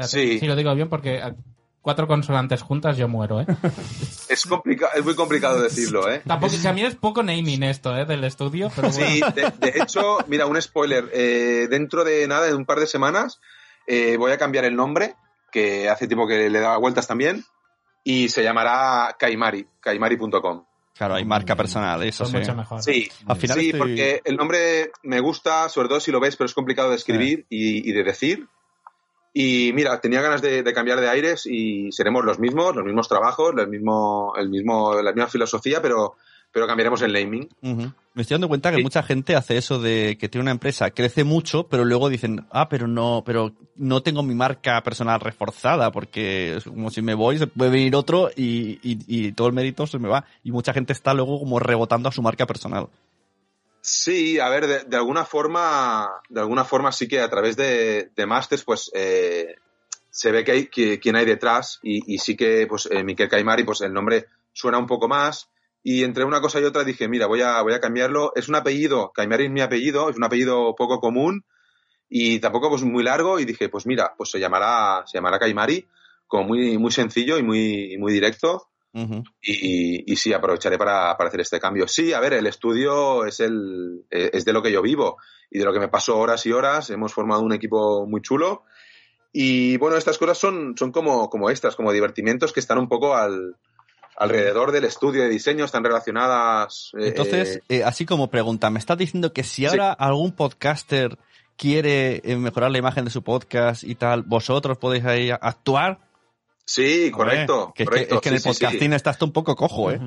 [0.03, 0.39] Sí.
[0.39, 1.23] sí, lo digo bien porque
[1.85, 3.47] cuatro consonantes juntas yo muero, ¿eh?
[4.29, 6.23] Es, complica es muy complicado decirlo, ¿eh?
[6.27, 8.07] Tampoco, a mí es poco naming esto, ¿eh?
[8.07, 9.07] Del estudio, pero bueno.
[9.07, 11.11] Sí, de, de hecho, mira, un spoiler.
[11.13, 13.39] eh, dentro de nada, en un par de semanas,
[13.87, 15.15] eh, voy a cambiar el nombre,
[15.53, 17.45] que hace tiempo que le daba vueltas también,
[18.03, 20.65] y se llamará Kaimari, kaimari.com.
[20.97, 22.39] Claro, hay marca personal, eso Son sí.
[22.39, 22.83] mucho mejor.
[22.83, 26.37] Sí, Al final sí estoy- porque el nombre me gusta, sobre todo si lo ves,
[26.37, 28.47] pero es complicado de escribir y, y de decir.
[29.33, 33.09] Y mira, tenía ganas de, de cambiar de aires y seremos los mismos, los mismos
[33.09, 36.15] trabajos, el mismo, el mismo, la misma filosofía, pero,
[36.55, 37.49] pero cambiaremos el naming.
[38.15, 38.83] Me estoy dando cuenta que Sí.
[38.85, 42.69] mucha gente hace eso de que tiene una empresa, crece mucho, pero luego dicen, ah,
[42.69, 47.39] pero no, pero no tengo mi marca personal reforzada, porque es como si me voy,
[47.39, 50.25] se puede venir otro y, y, y todo el mérito se me va.
[50.45, 52.87] Y mucha gente está luego como rebotando a su marca personal.
[53.81, 58.11] Sí, a ver, de, de alguna forma, de alguna forma sí que a través de,
[58.17, 59.57] de Masters, pues eh,
[60.09, 63.29] se ve que hay que, quién hay detrás y, y sí que, pues, eh, Miquel
[63.29, 65.49] Caimari, pues el nombre suena un poco más.
[65.87, 68.33] Y entre una cosa y otra dije, mira, voy a, voy a cambiarlo.
[68.35, 71.45] Es un apellido, Caimari es mi apellido, es un apellido poco común
[72.09, 73.39] y tampoco pues muy largo.
[73.39, 75.87] Y dije, pues mira, pues se llamará, se llamará Caimari,
[76.27, 78.71] como muy, muy sencillo y muy, muy directo.
[78.95, 79.25] Ujú.
[79.43, 81.87] Y, y sí, aprovecharé para, para hacer este cambio.
[81.87, 85.19] Sí, a ver, el estudio es, el, eh, es de lo que yo vivo
[85.51, 86.89] y de lo que me paso horas y horas.
[86.89, 88.63] Hemos formado un equipo muy chulo.
[89.35, 93.17] Y bueno, estas cosas son, son como, como estas, como divertimientos que están un poco
[93.17, 93.57] al,
[94.17, 96.91] alrededor del estudio de diseño, están relacionadas.
[96.99, 99.67] eh, Entonces, eh, así como pregunta, ¿me estás diciendo que si Sí.
[99.67, 101.19] ahora algún podcaster
[101.57, 105.99] quiere eh, mejorar la imagen de su podcast y tal, vosotros podéis ahí actuar?
[106.67, 107.65] sí, correcto.
[107.67, 108.65] Hombre, que es que- correcto, es que en el sí, sí, sí.
[108.65, 110.01] podcasting estás tú un poco cojo, ¿eh?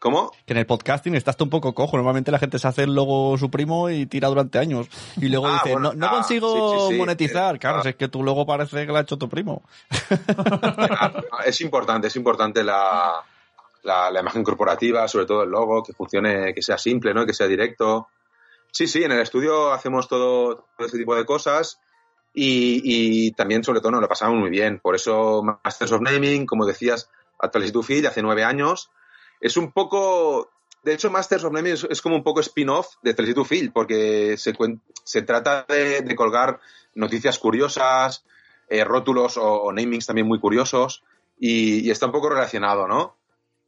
[0.00, 0.30] ¿Cómo?
[0.46, 1.96] Que en el podcasting estás tú un poco cojo.
[1.96, 4.86] Normalmente la gente se hace el logo su primo y tira durante años.
[5.16, 6.98] Y luego Ah, dice, bueno, no, no ah, consigo sí, sí, sí.
[6.98, 7.58] monetizar.
[7.58, 7.82] Claro, Ah.
[7.82, 9.62] si es que tu logo parece que lo ha hecho tu primo.
[11.44, 13.24] Es importante, es importante la,
[13.82, 17.26] la, la imagen corporativa, sobre todo el logo, que funcione, que sea simple, ¿no?
[17.26, 18.08] Que sea directo.
[18.70, 21.80] Sí, sí, en el estudio hacemos todo, todo ese tipo de cosas
[22.34, 24.78] y, y también, sobre todo, nos lo pasamos muy bien.
[24.80, 28.90] Por eso, Masters of Naming, como decías, Actuality to Field, hace nueve años,
[29.40, 30.50] es un poco.
[30.82, 33.72] De hecho, Masters of Naming es, es como un poco spin-off de Actuality to Field,
[33.72, 34.54] porque se,
[35.04, 36.60] se trata de, de colgar
[36.94, 38.24] noticias curiosas,
[38.68, 41.02] eh, rótulos o, o namings también muy curiosos
[41.38, 43.16] y, y está un poco relacionado, ¿no?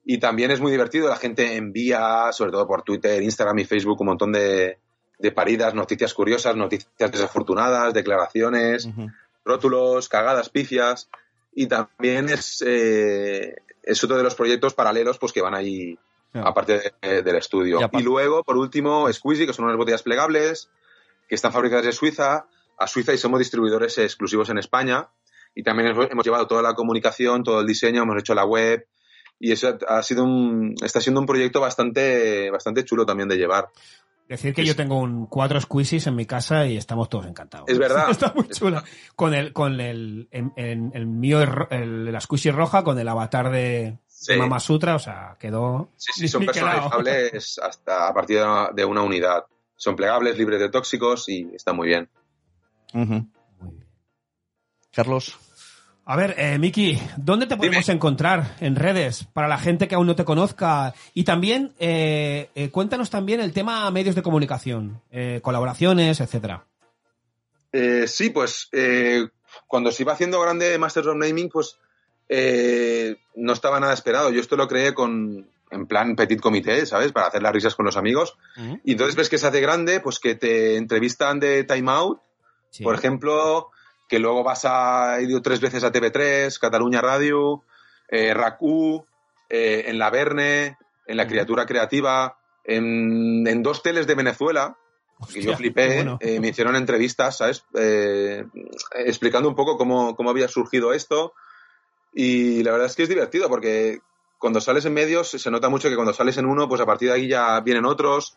[0.04, 4.00] Y también es muy divertido, la gente envía, sobre todo por Twitter, Instagram y Facebook,
[4.00, 4.78] un montón de,
[5.18, 8.88] de paridas, noticias curiosas, noticias desafortunadas, declaraciones,
[9.44, 11.08] rótulos, cagadas, pifias.
[11.52, 13.56] Y también es, eh,
[13.90, 15.98] es otro de los proyectos paralelos pues que van ahí,
[16.32, 16.42] Ya.
[16.42, 17.78] aparte de- del estudio.
[17.92, 20.70] Y luego, por último, Squeezy, que son unas botellas plegables,
[21.28, 22.46] que están fabricadas en Suiza,
[22.78, 25.08] a Suiza y somos distribuidores exclusivos en España.
[25.54, 28.86] Y también hemos hemos llevado toda la comunicación, todo el diseño, hemos hecho la web.
[29.38, 33.68] Y eso ha sido un, está siendo un proyecto bastante, bastante chulo también de llevar.
[34.30, 37.68] Decir que yo tengo un cuatro squeezies en mi casa y estamos todos encantados.
[37.68, 38.08] Es verdad.
[38.10, 38.84] Está muy chula.
[39.16, 41.40] Con el, con el, en- en- el mío,
[41.70, 44.32] el, la squeezy roja con el avatar de, Sí.
[44.34, 45.90] de Mama Sutra, o sea, quedó.
[45.96, 49.44] Sí, sí, son personalizables hasta a partir de una, de una unidad.
[49.74, 52.08] Son plegables, libres de tóxicos y está muy bien.
[52.94, 53.26] Ujú.
[54.92, 55.38] Carlos.
[56.10, 60.08] A ver, eh, Miki, ¿dónde te podemos encontrar en redes para la gente que aún
[60.08, 60.92] no te conozca?
[61.14, 66.64] Y también, eh, eh, cuéntanos también el tema medios de comunicación, eh, colaboraciones, etcétera.
[67.72, 68.68] Eh, sí, pues
[69.68, 71.78] cuando se iba haciendo grande Masters of Naming, pues
[73.36, 74.30] no estaba nada esperado.
[74.30, 77.12] Yo esto lo creé con en plan petit comité, ¿sabes?
[77.12, 78.36] Para hacer las risas con los amigos.
[78.84, 82.20] Y entonces ves que se hace grande, pues que te entrevistan de Time Out,
[82.70, 82.82] Sí.
[82.82, 83.70] por ejemplo,
[84.10, 87.62] que luego vas a he ido tres veces a TV3, Cataluña Radio,
[88.08, 89.06] eh, RACU,
[89.48, 94.76] eh, en La Verne, en La Criatura Creativa, en, en dos teles de Venezuela,
[95.32, 96.18] que yo flipé, bueno.
[96.20, 97.64] eh, me hicieron entrevistas, ¿sabes?
[97.74, 98.44] Eh,
[98.96, 101.32] explicando un poco cómo, cómo había surgido esto.
[102.12, 104.00] Y la verdad es que es divertido porque
[104.38, 107.10] cuando sales en medios se nota mucho que cuando sales en uno, pues a partir
[107.10, 108.36] de ahí ya vienen otros.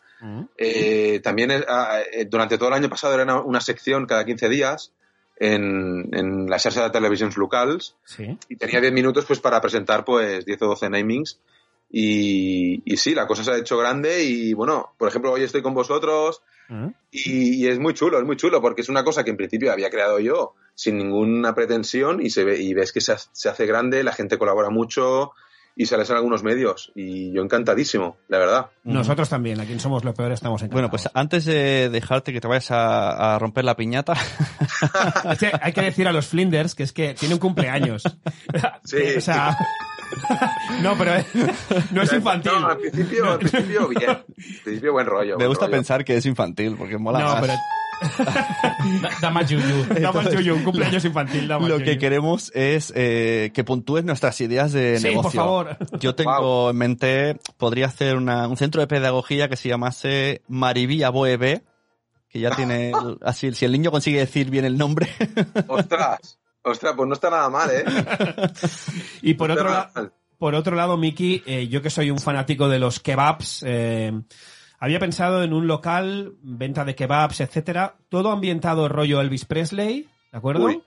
[1.20, 4.48] También eh, ah, eh, durante todo el año pasado era una, una sección cada 15
[4.48, 4.92] días
[5.36, 8.38] en, en la xarxa de televisions locals Sí.
[8.48, 11.40] y tenía 10 minutos pues para presentar pues 10 o 12 namings
[11.90, 15.62] y, y sí, la cosa se ha hecho grande y bueno, por ejemplo hoy estoy
[15.62, 16.42] con vosotros
[17.10, 19.70] y, y es muy chulo, es muy chulo porque es una cosa que en principio
[19.70, 23.66] había creado yo sin ninguna pretensión y se ve y ves que se, se hace
[23.66, 25.32] grande, la gente colabora mucho
[25.76, 28.66] y sales en algunos medios y yo encantadísimo, la verdad.
[28.84, 30.74] Nosotros también, aquí en Somos lo Peor estamos encantados.
[30.74, 34.14] Bueno, pues antes de dejarte que te vayas a, a romper la piñata,
[35.30, 38.02] Es que hay que decir a los Flinders que es que tiene un cumpleaños.
[38.84, 38.98] Sí.
[39.16, 39.56] o sea,
[40.82, 41.26] no, pero eh,
[41.92, 42.52] no es infantil.
[42.60, 44.10] No, al principio, al principio bien.
[44.10, 44.24] Al
[44.64, 45.32] principio buen rollo.
[45.32, 45.76] me buen gusta rollo.
[45.76, 47.40] pensar que es infantil, porque mola No, más.
[47.40, 47.54] pero
[49.02, 49.84] Da, da más yuyu.
[50.00, 51.46] da más yuyu, un cumpleaños infantil.
[51.48, 51.86] da más Lo yuyu.
[51.92, 55.76] que queremos es eh, que puntúes nuestras ideas de Sí, por favor.
[56.00, 61.10] Yo tengo en mente, podría hacer una- un centro de pedagogía que se llamase Marivía
[61.10, 61.62] Boebe,
[62.28, 65.08] que ya tiene, el- así, si el niño consigue decir bien el nombre.
[65.68, 67.84] Ostras, ostras, pues no está nada mal, ¿eh?
[69.22, 69.90] Y por No otro, la-
[70.38, 74.12] por otro lado, Miki, eh, yo que soy un fanático de los kebabs, eh,
[74.80, 80.38] había pensado en un local, venta de kebabs, etcétera, todo ambientado rollo Elvis Presley, ¿de
[80.38, 80.64] acuerdo?
[80.66, 80.82] Uy,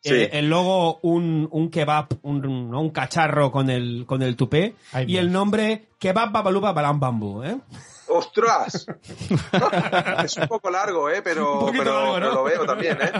[0.00, 0.14] sí.
[0.14, 2.80] Eh, el logo, un, un kebab, un, ¿no?
[2.80, 5.24] un cacharro con el, con el tupé, Ay, y Dios.
[5.24, 7.00] el nombre Kebab Babaluba Balam
[7.44, 7.58] ¿eh?
[8.08, 8.86] ¡Ostras!
[10.24, 11.22] es un poco largo, ¿eh?
[11.22, 12.14] Pero, Un pero, largo, ¿no?
[12.14, 13.12] pero lo veo también, ¿eh?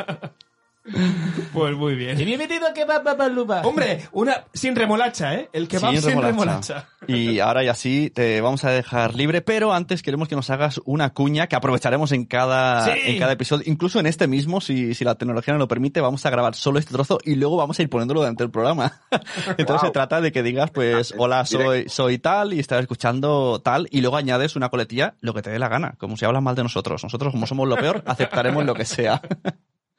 [1.52, 2.20] Pues muy bien.
[2.20, 3.60] Y me he metido que va babaluba.
[3.62, 5.48] Hombre, una sin remolacha, ¿eh?
[5.52, 6.88] El kebab sin, remolacha.
[7.06, 10.80] Y ahora y así te vamos a dejar libre, pero antes queremos que nos hagas
[10.84, 13.00] una cuña que aprovecharemos en cada, Sí.
[13.04, 16.24] en cada episodio, incluso en este mismo, si, si la tecnología nos lo permite, vamos
[16.26, 19.00] a grabar solo este trozo y luego vamos a ir poniéndolo durante el programa.
[19.58, 19.86] Entonces Wow.
[19.86, 24.00] se trata de que digas, pues, hola, soy, soy tal y estás escuchando tal, y
[24.00, 26.62] luego añades una coletilla, lo que te dé la gana, como si hablas mal de
[26.64, 27.02] nosotros.
[27.04, 29.20] Nosotros, como somos lo peor, aceptaremos lo que sea.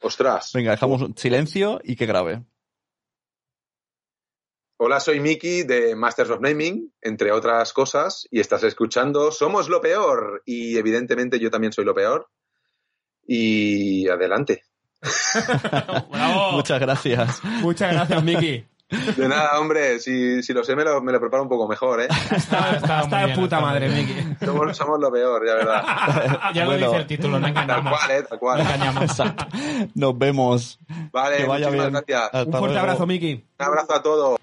[0.04, 0.50] Ostras.
[0.52, 2.44] Venga, dejamos un silencio y que grabe.
[4.76, 9.80] Hola, soy Miki de Masters of Naming, entre otras cosas, y estás escuchando Somos lo
[9.80, 10.42] peor.
[10.44, 12.28] Y evidentemente yo también soy lo peor.
[13.26, 14.64] Y adelante.
[16.10, 16.52] Bravo.
[16.52, 17.42] Muchas gracias.
[17.62, 18.66] Muchas gracias, Miki.
[19.16, 22.02] De nada, hombre, si, si lo sé me lo, me lo preparo un poco mejor,
[22.02, 22.08] ¿eh?
[22.30, 23.88] Está, está Está de bien, puta está madre.
[23.88, 24.44] Miki.
[24.44, 25.84] Somos, somos lo peor, ya verdad.
[26.54, 26.86] Ya lo Bueno.
[26.88, 27.98] dice el título, no Tal engañamos.
[27.98, 28.22] cual, ¿eh?
[28.22, 28.60] Tal No cual.
[28.60, 29.02] engañamos.
[29.04, 29.46] Exacto.
[29.94, 30.78] Nos vemos.
[31.10, 31.92] Vale, que vaya muchísimas bien.
[31.92, 32.22] gracias.
[32.24, 32.78] Hasta Un fuerte luego.
[32.80, 33.44] abrazo, Miki.
[33.58, 34.38] Un abrazo a todos.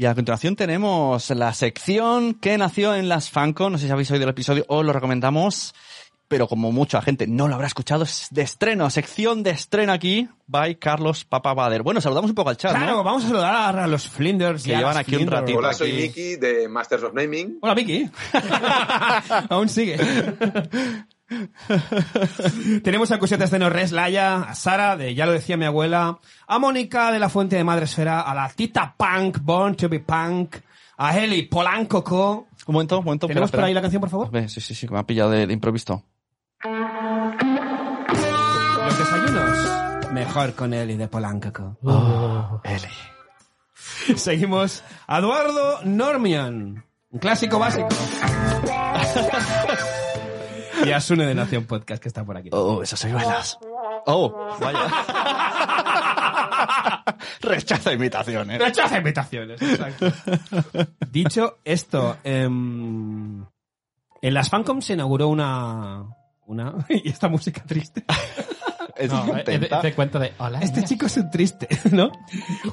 [0.00, 3.72] Y a continuación tenemos la sección que nació en las Fancon.
[3.72, 5.74] No sé si habéis oído el episodio, os lo recomendamos.
[6.26, 10.26] Pero como mucha gente no lo habrá escuchado, es de estreno, sección de estreno aquí,
[10.46, 11.82] by Carlos Papabader.
[11.82, 13.04] Bueno, saludamos un poco al chat, Claro, ¿no?
[13.04, 14.62] vamos a saludar a los Flinders.
[14.62, 15.58] Que llevan aquí un ratito.
[15.58, 15.92] Hola, soy.
[15.92, 17.58] Miki de Masters of Naming.
[17.60, 18.08] Hola, Miki.
[19.50, 19.98] Aún sigue.
[22.82, 26.58] Tenemos a Cosetas de Norres Laya, a Sara, de Ya lo decía mi abuela, a
[26.58, 30.56] Mónica de la Fuente de Madresfera, a la Tita Punk, Born to be Punk,
[30.98, 32.48] a Heli Polancoco.
[32.66, 33.26] Un momento, un momento.
[33.26, 34.30] ¿Tenemos espera, por ahí la canción, por favor?
[34.30, 36.04] Ve, Sí, sí, sí, que me ha pillado de, de improviso.
[36.64, 37.38] Los
[38.98, 40.12] desayunos.
[40.12, 41.78] Mejor con Eli de Polancoco.
[42.64, 44.16] Eli.
[44.16, 47.88] Seguimos Eduardo Normian, un clásico básico.
[50.86, 52.48] y a Sune de Nación Podcast, que está por aquí.
[52.52, 53.58] Oh, esas hoyuelas.
[54.06, 54.80] Oh, vaya.
[57.40, 58.58] Rechaza imitaciones.
[58.58, 60.12] Rechaza invitaciones, exacto.
[61.10, 63.44] Dicho esto, em,
[64.22, 66.06] en las Fancom se inauguró una...
[66.46, 68.04] una y esta música triste.
[69.00, 69.78] Es No, eh, contenta.
[69.78, 70.32] eh, te cuento de.
[70.38, 70.58] Hola.
[70.60, 72.10] Este chico es un triste, ¿no?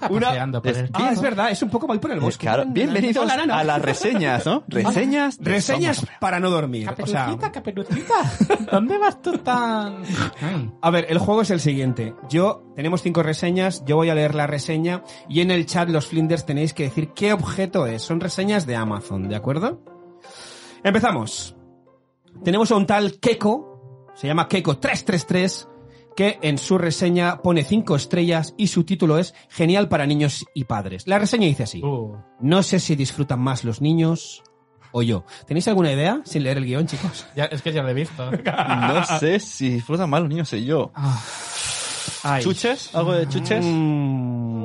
[0.10, 2.42] Una- el- Ah, es verdad, es un poco mal por el Pues bosque.
[2.48, 4.64] claro, bienvenidos Hola, a las reseñas, ¿no?
[4.68, 5.40] Reseñas.
[5.40, 6.90] de Reseñas para no dormir.
[6.90, 8.14] O sea, Caperucita, caperucita.
[8.72, 10.04] ¿Dónde vas tú tan.?
[10.42, 10.72] Ay.
[10.82, 12.14] A ver, el juego es el siguiente.
[12.30, 16.08] Yo, tenemos cinco reseñas, yo voy a leer la reseña y en el chat los
[16.08, 18.02] Flinders tenéis que decir qué objeto es.
[18.02, 19.82] Son reseñas de Amazon, ¿de acuerdo?
[20.84, 21.56] Empezamos.
[22.44, 25.68] Tenemos a un tal Keko, se llama Keko333,
[26.18, 30.64] que en su reseña pone cinco estrellas y su título es Genial para niños y
[30.64, 31.06] padres.
[31.06, 31.82] La reseña dice así.
[31.84, 34.42] Uh, No sé si disfrutan más los niños
[34.92, 35.26] o yo.
[35.46, 37.28] ¿Tenéis alguna idea sin leer el guion, chicos?
[37.36, 38.32] ya, es que ya lo he visto.
[38.44, 40.92] No sé si disfrutan mal los niños, sé yo.
[42.28, 42.44] Ay.
[42.44, 42.94] ¿Chuches?
[42.96, 43.64] ¿Algo de chuches?
[43.66, 44.64] Mm,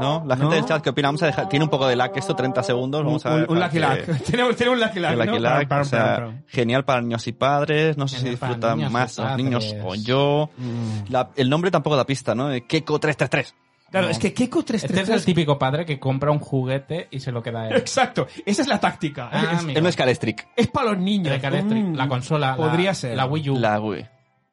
[0.00, 0.24] ¿No?
[0.26, 0.50] La gente ¿No?
[0.50, 1.08] del chat, ¿qué opina?
[1.08, 3.04] Vamos a dejar, tiene un poco de lag esto, 30 segundos.
[3.04, 3.50] Vamos a un, ver.
[3.50, 3.90] un Lucky Luck.
[4.24, 5.36] Tenemos, tenemos un Lucky Luck, Lucky ¿no?
[5.36, 6.42] O sea, pam, pam.
[6.48, 7.96] genial para niños y padres.
[7.96, 10.50] No sé si disfrutan más los niños o yo.
[10.56, 11.10] Mm.
[11.12, 12.48] La- el nombre tampoco da pista, ¿no?
[12.48, 13.54] De Keko 333.
[13.90, 14.10] Claro, No.
[14.10, 15.24] es que Keko Este es el 333...
[15.24, 17.76] típico padre que compra un juguete y se lo queda a él.
[17.76, 19.28] Exacto, esa es la táctica.
[19.32, 19.76] Ah, es.
[19.76, 20.48] Él no es Calestric.
[20.56, 21.38] es para los niños.
[21.40, 22.50] Mm, la consola.
[22.50, 23.16] la- Podría ser.
[23.16, 23.56] La Wii U.
[23.60, 24.04] La Wii.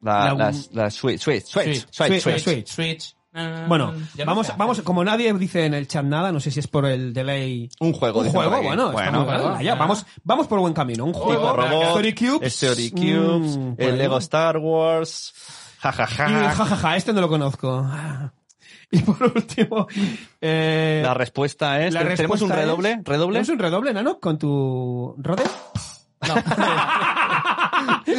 [0.01, 2.67] La, La la, Switch, Switch, Switch, Switch, Switch, Switch, Switch.
[2.67, 3.15] Switch.
[3.33, 3.93] Ah, Bueno,
[4.25, 7.13] vamos, vamos, como nadie dice en el chat nada, no sé si es por el
[7.13, 7.69] delay.
[7.79, 8.19] Un juego.
[8.19, 8.65] Un juego, aquí.
[8.65, 9.61] bueno, bueno, bien.
[9.63, 11.05] Ya, vamos, vamos por buen camino.
[11.05, 13.97] Un juego, Robot, Story Cubes, Story Cubes, mm, el ahí.
[13.97, 15.33] Lego Star Wars,
[15.79, 17.87] jajaja, Y jajaja, este no lo conozco.
[18.93, 19.87] Y por último,
[20.41, 23.35] eh, La respuesta es, la tenemos un respuesta redoble, es- redoble.
[23.39, 24.19] ¿Tenemos un redoble, Nano?
[24.19, 25.43] ¿Con tu rode?
[26.27, 26.35] No.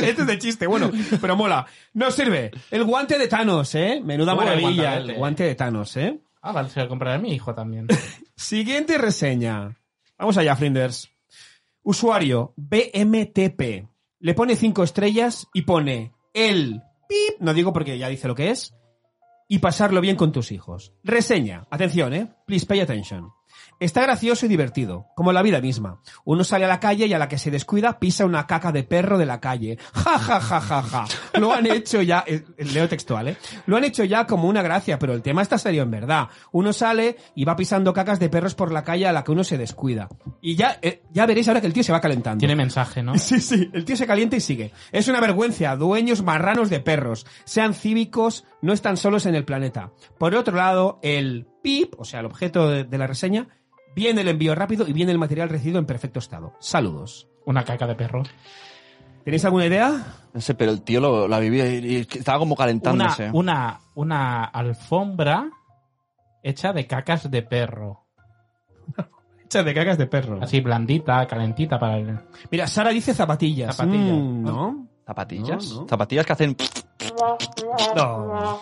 [0.08, 1.66] este es de chiste, bueno, pero mola.
[1.94, 2.50] No sirve.
[2.70, 4.00] El guante de Thanos, ¿eh?
[4.04, 4.96] Menuda Uh, maravilla.
[4.96, 6.18] El guante de Thanos, ¿eh?
[6.40, 7.86] Ah, vale, se lo compraré a mi hijo también.
[8.36, 9.76] Siguiente reseña.
[10.18, 11.10] Vamos allá, Flinders.
[11.82, 13.88] Usuario BMTP.
[14.20, 18.50] Le pone cinco estrellas y pone el pip, no digo porque ya dice lo que
[18.50, 18.74] es,
[19.48, 20.92] y pasarlo bien con tus hijos.
[21.02, 21.66] Reseña.
[21.70, 22.32] Atención, eh.
[22.46, 23.30] Please pay attention.
[23.80, 26.00] Está gracioso y divertido, como la vida misma.
[26.24, 28.84] Uno sale a la calle y a la que se descuida pisa una caca de
[28.84, 29.78] perro de la calle.
[30.02, 31.04] Ja, ja, ja, ja, ja.
[31.38, 33.36] Lo han hecho ya, eh, leo textual, ¿eh?
[33.66, 36.28] Lo han hecho ya como una gracia, pero el tema está serio en verdad.
[36.50, 39.44] Uno sale y va pisando cacas de perros por la calle a la que uno
[39.44, 40.08] se descuida.
[40.40, 42.38] Y ya, eh, ya veréis ahora que el tío se va calentando.
[42.38, 43.14] Tiene mensaje, ¿no?
[43.18, 44.72] Sí, sí, el tío se calienta y sigue.
[44.90, 47.26] Es una vergüenza, dueños marranos de perros.
[47.44, 49.92] Sean cívicos, no están solos en el planeta.
[50.18, 53.48] Por otro lado, el PIP, o sea, el objeto de, de la reseña,
[53.94, 56.54] viene el envío rápido y viene el material recibido en perfecto estado.
[56.60, 57.28] Saludos.
[57.44, 58.22] Una caca de perro.
[59.24, 60.16] ¿Tenéis alguna idea?
[60.34, 63.30] No sé, pero el tío lo, la vivía y, y estaba como Una, calentándose.
[63.32, 65.48] una, una alfombra
[66.42, 68.06] hecha de cacas de perro.
[69.44, 70.38] Hecha de cacas de perro.
[70.42, 72.18] Así blandita, calentita para el...
[72.50, 73.76] Mira, Sara dice zapatillas.
[73.76, 74.12] Zapatillas.
[74.16, 74.88] Mm, ¿No?
[75.06, 75.72] ¿Zapatillas?
[75.72, 75.88] No, no.
[75.88, 76.56] Zapatillas que hacen...
[77.94, 78.58] No.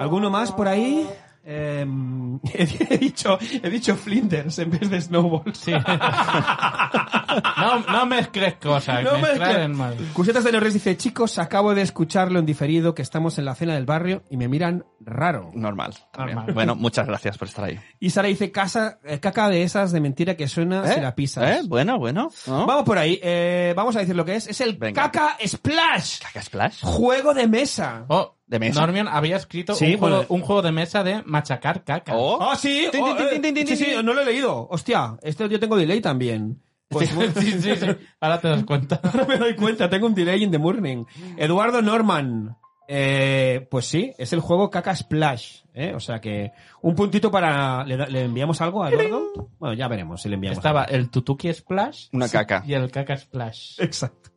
[0.00, 1.06] ¿Alguno más por ahí?
[1.50, 1.80] Eh,
[2.90, 5.56] he, dicho, he dicho Flinders en vez de Snowballs.
[5.56, 5.72] Sí.
[7.56, 9.02] no, no mezcles cosas.
[9.02, 9.70] No mezcles.
[9.70, 9.96] mal.
[10.12, 13.74] Cusetas de Norris dice, chicos, acabo de escucharlo en diferido que estamos en la cena
[13.76, 15.50] del barrio y me miran raro.
[15.54, 15.94] Normal.
[16.18, 16.52] Normal.
[16.52, 17.80] Bueno, muchas gracias por estar ahí.
[17.98, 21.60] Y Sara dice, casa, eh, caca de esas de mentira que suena si la pisas.
[21.60, 21.62] ¿Eh?
[21.66, 22.30] Bueno, bueno.
[22.46, 22.66] ¿no?
[22.66, 24.48] Vamos por ahí, eh, vamos a decir lo que es.
[24.48, 25.10] Es el Venga.
[25.10, 26.82] Caca Splash, ¿Caca Splash?
[26.82, 28.04] juego de mesa.
[28.08, 28.80] Oh, ¿De mesa?
[28.80, 30.26] Normion había escrito Sí, un, juego, bueno.
[30.30, 32.12] un juego de mesa de machacar caca.
[32.16, 32.38] Oh.
[32.40, 32.88] ¡Ah, sí!
[32.90, 34.04] Tin, Oh, tin, eh, tin, tin, tin, sí, sí, tin.
[34.04, 34.66] no lo he leído.
[34.70, 36.60] Hostia, esto yo tengo delay también.
[36.88, 37.86] Pues Sí, sí, sí.
[38.18, 38.98] Ahora te das cuenta.
[39.02, 41.04] Ahora me doy cuenta, tengo un delay in the morning.
[41.36, 42.56] Eduardo Norman.
[42.90, 45.58] Eh, pues sí, es el juego Caca Splash.
[45.74, 45.92] ¿eh?
[45.94, 47.84] O sea que un puntito para...
[47.84, 49.50] ¿Le, da- le enviamos algo a Eduardo?
[49.58, 50.94] Bueno, ya veremos si le enviamos Estaba algo.
[50.96, 52.64] el Tutuki Splash Una caca.
[52.66, 53.78] y el Caca Splash.
[53.82, 54.30] Exacto.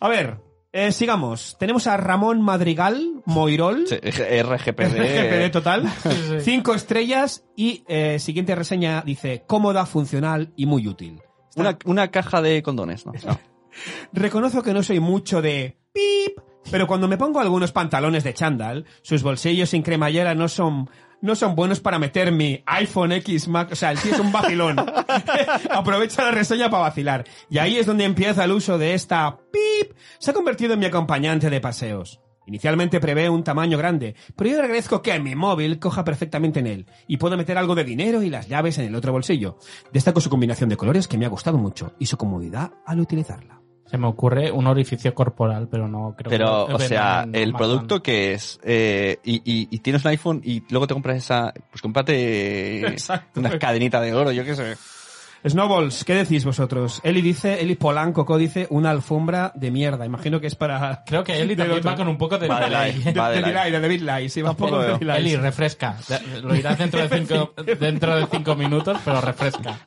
[0.00, 0.38] A ver,
[0.76, 1.56] eh, sigamos.
[1.58, 3.86] Tenemos a Ramón Madrigal, Moirol.
[3.86, 4.82] Sí, RGPD.
[4.98, 5.88] RGPD total.
[6.02, 6.40] sí.
[6.40, 11.20] Cinco estrellas y eh, siguiente reseña dice cómoda, funcional y muy útil.
[11.48, 13.12] Está- Una, una caja de condones, ¿no?
[13.24, 13.38] No.
[14.12, 16.38] Reconozco que no soy mucho de pip,
[16.70, 20.90] pero cuando me pongo algunos pantalones de chándal, sus bolsillos sin cremallera no son
[21.24, 24.30] no son buenos para meter mi iPhone X Max, o sea, el tío es un
[24.30, 24.76] vacilón.
[25.70, 27.24] Aprovecha la reseña para vacilar.
[27.48, 29.96] Y ahí es donde empieza el uso de esta pip.
[30.18, 32.20] Se ha convertido en mi acompañante de paseos.
[32.46, 36.86] Inicialmente prevé un tamaño grande, pero yo agradezco que mi móvil coja perfectamente en él
[37.06, 39.56] y puedo meter algo de dinero y las llaves en el otro bolsillo.
[39.94, 43.63] Destaco su combinación de colores que me ha gustado mucho y su comodidad al utilizarla.
[43.86, 48.02] Se me ocurre un orificio corporal, pero no creo Pero, que o sea, el producto
[48.02, 51.82] que es, eh, y, y- y tienes un iPhone y luego te compras esa, pues
[51.82, 53.40] cómprate Exacto.
[53.40, 54.76] una cadenita de oro, yo qué sé.
[55.46, 57.00] Snowballs, ¿qué decís vosotros?
[57.04, 60.06] Eli dice, Eli Polanco Co dice una alfombra de mierda.
[60.06, 61.02] Imagino que es para...
[61.04, 61.90] Creo que Eli también otro.
[61.90, 62.92] va con un poco de Va de delay.
[63.02, 63.52] De, Va de de David like.
[63.54, 64.94] Lai, de David Lai, sí, va un poco de.
[65.16, 65.96] Eli, refresca.
[66.42, 69.78] Lo irás dentro de cinco, dentro de cinco minutos, pero refresca.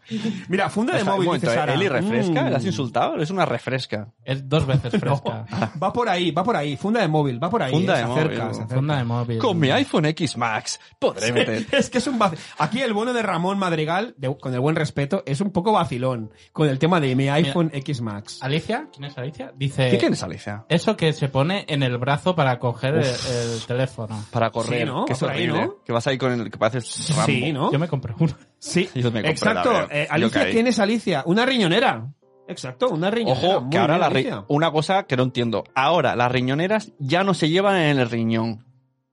[0.47, 1.57] Mira, funda de O sea, un móvil, momento, dice.
[1.59, 1.73] Sara.
[1.73, 2.43] ¿Eli refresca?
[2.43, 2.49] Mm.
[2.49, 3.15] ¿Le has insultado?
[3.17, 4.07] Es una refresca.
[4.23, 5.45] Es dos veces No, fresca.
[5.81, 6.77] va por ahí, va por ahí.
[6.77, 7.71] Funda de móvil, va por ahí.
[7.71, 8.53] Funda eh, de se móvil, acerca, ¿no?
[8.53, 8.75] se acerca.
[8.75, 9.37] Funda de móvil.
[9.39, 11.65] Con mi iPhone X Max podré meter.
[11.71, 12.17] Es que es un
[12.59, 16.31] Aquí el bueno de Ramón Madrigal, de- con el buen respeto, es un poco vacilón
[16.51, 18.39] con el tema de mi iPhone X Max.
[18.41, 19.51] Alicia, ¿quién es Alicia?
[19.55, 19.89] Dice...
[19.89, 20.65] ¿Qué tienes, Alicia?
[20.69, 24.23] Eso que se pone en el brazo para coger el, el teléfono.
[24.31, 25.05] Para correr, Sí, ¿no?
[25.05, 25.61] que es horrible.
[25.65, 25.83] ¿no?
[25.83, 27.25] Que vas ahí con el que pareces Rambo.
[27.25, 27.71] Sí, ¿no?
[27.71, 28.33] Yo me compré uno.
[28.59, 29.87] Sí, Yo me compré exacto.
[29.91, 30.49] Eh, Alicia.
[30.49, 31.23] ¿quién es Alicia?
[31.25, 32.07] Una riñonera.
[32.49, 33.47] Exacto, una riñonera.
[33.47, 35.63] Ojo, Muy que ahora la ri- una cosa que no entiendo.
[35.75, 38.63] Ahora las riñoneras ya no se llevan en el riñón.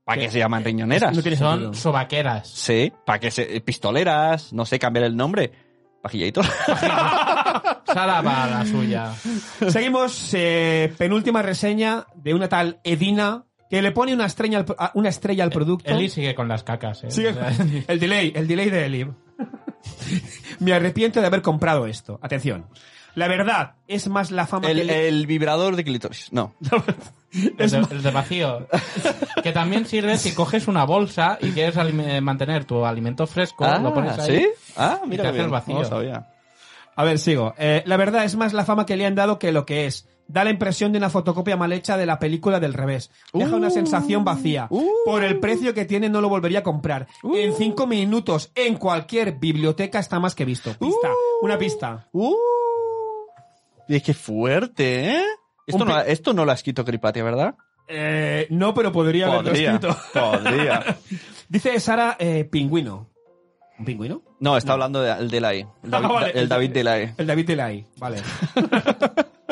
[0.04, 1.16] ¿Para qué, se llaman riñoneras?
[1.16, 1.72] No Son sentido.
[1.74, 2.46] sobaqueras.
[2.46, 5.50] Sí, para que se pistoleras, no sé, cambiar el nombre.
[6.04, 6.44] Pajillator.
[7.86, 9.10] Sara va la suya.
[9.68, 15.08] Seguimos, eh, penúltima reseña de una tal Edina que le pone una estrella al, una
[15.08, 15.90] estrella al producto.
[15.90, 17.10] Eli sigue con las cacas, ¿eh?
[17.10, 17.34] Sigue-
[17.88, 19.06] el delay, el delay de Eli.
[20.60, 22.18] Me arrepiento de haber comprado esto.
[22.20, 22.66] Atención.
[23.14, 26.32] La verdad, es más la fama el, que el vibrador de clítoris.
[26.32, 26.54] No.
[27.58, 28.66] El es de, el de vacío.
[29.42, 33.78] Que también sirve si coges una bolsa y quieres alime- mantener tu alimento fresco, Ah,
[33.78, 34.38] lo pones ahí.
[34.40, 34.48] ¿sí?
[34.76, 35.74] Ah, y mira te qué hace el vacío.
[35.74, 36.30] No sabía.
[36.96, 37.54] A ver, sigo.
[37.58, 40.08] Eh, la verdad es más la fama que le han dado que lo que es.
[40.28, 43.10] Da la impresión de una fotocopia mal hecha de la película del revés.
[43.34, 43.72] Deja una Uh.
[43.72, 44.68] sensación vacía.
[44.70, 44.86] Uh.
[45.04, 47.06] Por el precio que tiene no lo volvería a comprar.
[47.22, 50.70] En cinco minutos, en cualquier biblioteca está más que visto.
[50.78, 51.08] Pista.
[51.10, 51.44] Uh.
[51.44, 52.06] Una pista.
[52.12, 52.32] Uh.
[53.88, 55.22] Y es que fuerte, ¿eh?
[55.66, 57.54] Esto no, esto no lo ha escrito Cripatia, ¿verdad?
[57.88, 59.96] Eh, no, pero podría haberlo escrito.
[60.12, 60.96] Podría.
[61.48, 63.10] Dice Sara, eh, pingüino.
[63.78, 64.22] ¿Un pingüino?
[64.40, 65.66] No, está hablando del Delay.
[65.82, 66.32] El David, Ah, vale.
[66.34, 67.14] el David Delay.
[67.18, 67.86] El David Delay.
[67.98, 68.22] Vale.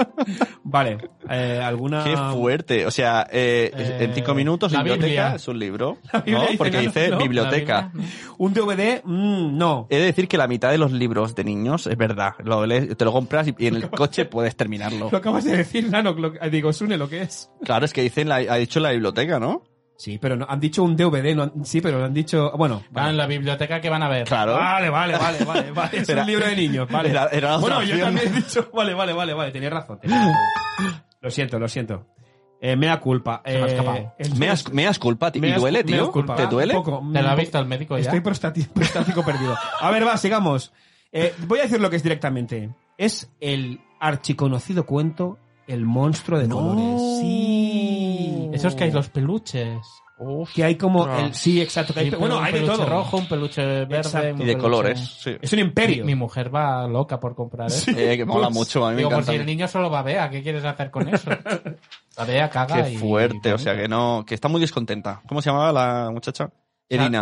[0.64, 0.98] vale.
[1.28, 2.04] Eh, ¿Alguna...?
[2.04, 2.86] Qué fuerte.
[2.86, 5.34] O sea, eh, Eh, en cinco minutos, la biblioteca Biblia.
[5.36, 5.98] es un libro.
[6.26, 6.40] ¿no?
[6.42, 7.18] dice Porque dice ¿no?
[7.18, 7.92] biblioteca.
[8.38, 9.02] ¿Un DVD?
[9.04, 9.86] Mm, no.
[9.90, 12.32] He de decir que la mitad de los libros de niños es verdad.
[12.44, 15.08] Lo te lo compras y, y en el coche puedes terminarlo.
[15.10, 16.12] Lo acabas de decir, Nano.
[16.12, 17.50] lo- eh, digo, Sune, lo que es.
[17.64, 19.62] Claro, es que dicen la, ha dicho la biblioteca, ¿no?
[19.96, 21.34] Sí, pero no, han dicho un DVD.
[21.36, 22.50] No, han- sí, pero lo han dicho...
[22.56, 22.82] Bueno.
[22.90, 24.26] Van en la biblioteca que van a ver.
[24.26, 24.54] Claro.
[24.54, 25.98] Vale, vale, vale, vale, vale.
[26.02, 27.10] Es Era- un libro de niños, vale.
[27.10, 28.68] era- era bueno, yo también he dicho...
[28.74, 29.52] Vale, vale, vale, vale.
[29.52, 30.00] Tenías razón.
[30.00, 31.02] tenías razón.
[31.20, 32.06] Lo siento, lo siento.
[32.60, 33.42] Eh, mea culpa.
[33.44, 35.40] Se me ha Eh, el- Me has, me has culpa, tío.
[35.44, 36.10] ¿Y Meas- duele, tío?
[36.10, 36.34] culpa.
[36.36, 36.74] ¿Te duele?
[36.74, 38.02] Poco, ¿Te lo ha visto el médico ya?
[38.04, 39.56] Estoy prostati- prostático perdido.
[39.80, 40.72] A ver, va, sigamos.
[41.12, 42.70] Eh, voy a decir lo que es directamente.
[42.98, 47.00] Es el archiconocido cuento El monstruo de colores.
[47.20, 48.50] Sí.
[48.52, 49.78] Esos que hay los peluches.
[50.54, 51.18] Que hay como No.
[51.18, 51.34] el...
[51.34, 51.92] Sí, exacto.
[51.92, 52.86] que hay- Sí, bueno, un hay de todo.
[52.86, 53.96] rojo, un peluche verde.
[53.96, 54.42] Exacto.
[54.42, 55.36] Y de peluche- colores, sí.
[55.40, 56.04] Es un imperio.
[56.04, 57.90] mi mujer va loca por comprar eso.
[57.90, 59.32] Eh, que mola mucho, a mí me Digo, por encanta.
[59.32, 61.28] si el niño solo va a Bea, ¿qué quieres hacer con eso?
[62.18, 65.22] La Bea caga Qué fuerte, y- o sea que no, que está muy descontenta.
[65.26, 66.50] ¿Cómo se llamaba la muchacha?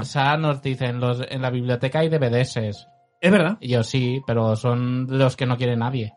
[0.03, 2.57] Sa nos dice, en, los, en la biblioteca hay DVDs.
[2.57, 3.57] Es verdad.
[3.61, 6.13] Y yo sí, pero son los que no quiere nadie.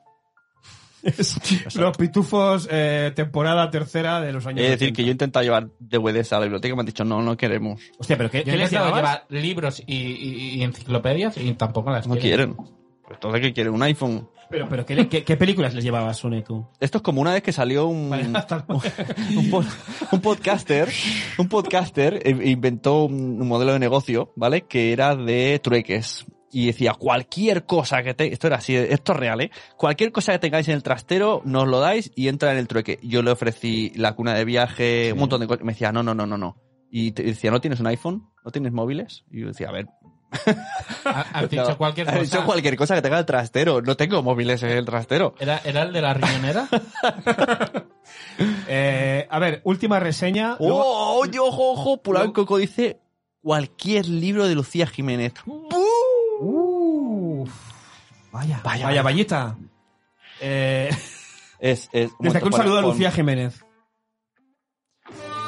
[1.76, 4.96] Los pitufos eh, temporada tercera de los años Es decir, 80.
[4.96, 7.36] que yo he intentado llevar DVDs a la biblioteca y me han dicho, no, no
[7.38, 7.82] queremos.
[7.98, 12.08] Hostia, pero ¿qué, Yo ¿qué les llevar libros y, y- y enciclopedias y tampoco las
[12.08, 12.54] No quieren.
[12.54, 12.74] quieren.
[13.04, 13.74] Pues entonces, ¿qué quieren?
[13.74, 14.30] ¿Un iPhone?
[14.50, 16.68] Pero, pero ¿qué, qué, qué películas les llevabas, Sune, tú?
[16.80, 18.26] Esto es como una vez que salió un, Vale,
[19.36, 19.66] un,
[20.12, 20.88] un podcaster,
[21.38, 24.62] un podcaster eh, inventó un, un modelo de negocio, ¿vale?
[24.62, 26.26] Que era de trueques.
[26.54, 28.32] Y decía, cualquier cosa que te...
[28.32, 29.50] Esto era así, esto es real, ¿eh?
[29.76, 33.00] Cualquier cosa que tengáis en el trastero, nos lo dais y entra en el trueque.
[33.02, 35.64] Yo le ofrecí la cuna de viaje, un montón de cosas.
[35.66, 36.56] Me decía, no, no, no, no, no.
[36.92, 38.30] Y te decía, ¿no tienes un iPhone?
[38.46, 39.26] ¿No tienes móviles?
[39.32, 39.88] Y yo decía, a ver...
[41.06, 42.24] Ha- Has dicho cualquier has cosa.
[42.38, 43.82] dicho cualquier cosa que tenga el trastero.
[43.82, 45.34] No tengo móviles en el trastero.
[45.40, 46.68] ¿Era, ¿Era el de la riñonera?
[48.68, 50.56] Eh, a ver, última reseña.
[50.60, 52.02] ¡Oh, ojo, ojo!
[52.02, 53.00] Pulancoco dice
[53.42, 55.34] cualquier libro de Lucía Jiménez.
[55.46, 55.74] Uf.
[58.34, 59.58] Vaya, Vaya, vaya, vallita.
[60.42, 60.90] Eh,
[61.60, 63.64] Es, es, un desde aquí un saludo a pon- Lucía Jiménez.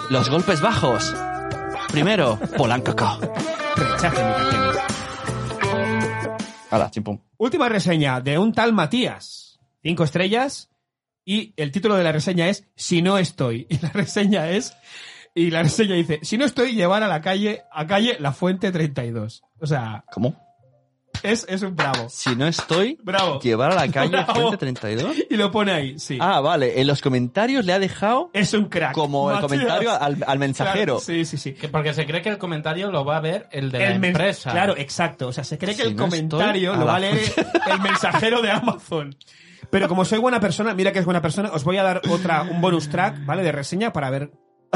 [0.10, 1.14] Los golpes bajos.
[1.92, 3.20] Primero, Polancoco.
[3.76, 4.72] Rechace mi pequeño.
[6.72, 7.20] Hala, chimpum.
[7.38, 9.60] Última reseña de un tal Matías.
[9.84, 10.70] Cinco estrellas.
[11.26, 13.68] Y el título de la reseña es Si no estoy.
[13.70, 14.74] Y la reseña es.
[15.34, 18.72] Y la reseña dice: Si no estoy, llevar a la calle, a calle La Fuente
[18.72, 19.44] 32.
[19.60, 20.45] O sea, ¿Cómo?
[21.32, 22.08] Es, es un bravo.
[22.10, 23.40] Si no estoy, Bravo.
[23.40, 24.34] llevar a la calle Bravo.
[24.34, 25.16] Fuente 32.
[25.30, 26.18] Y lo pone ahí, sí.
[26.22, 26.80] Ah, vale.
[26.82, 28.94] En los comentarios le ha dejado Es un crack.
[28.94, 30.98] como el comentario al, al mensajero.
[30.98, 31.54] Claro, sí, sí, sí.
[31.54, 34.04] Que porque se cree que el comentario lo va a ver el de la El
[34.06, 34.52] empresa.
[34.52, 35.28] Claro, exacto.
[35.28, 37.20] O sea, se cree que el no comentario lo va a leer
[37.72, 39.16] el mensajero de Amazon.
[39.70, 42.44] Pero como soy buena persona, mira que es buena persona, os voy a dar otra,
[42.44, 43.42] un bonus track, ¿vale?
[43.44, 44.32] De reseña para ver,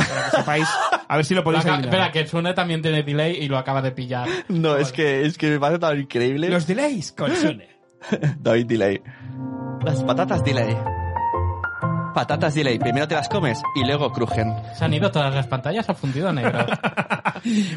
[0.08, 0.68] para que sepáis,
[1.08, 1.86] a ver si lo podéis adivinar.
[1.86, 4.28] espera, que Sune también tiene delay y lo acaba de pillar.
[4.48, 6.50] No, es que, es que me parece tan increíble.
[6.50, 7.68] Los delays con Sune.
[8.40, 9.02] David Delay.
[9.84, 10.76] Las patatas Delay.
[12.14, 12.80] Patatas Delay.
[12.80, 14.54] Primero te las comes y luego crujen.
[14.76, 16.66] Se han ido todas las pantallas a fundido negro.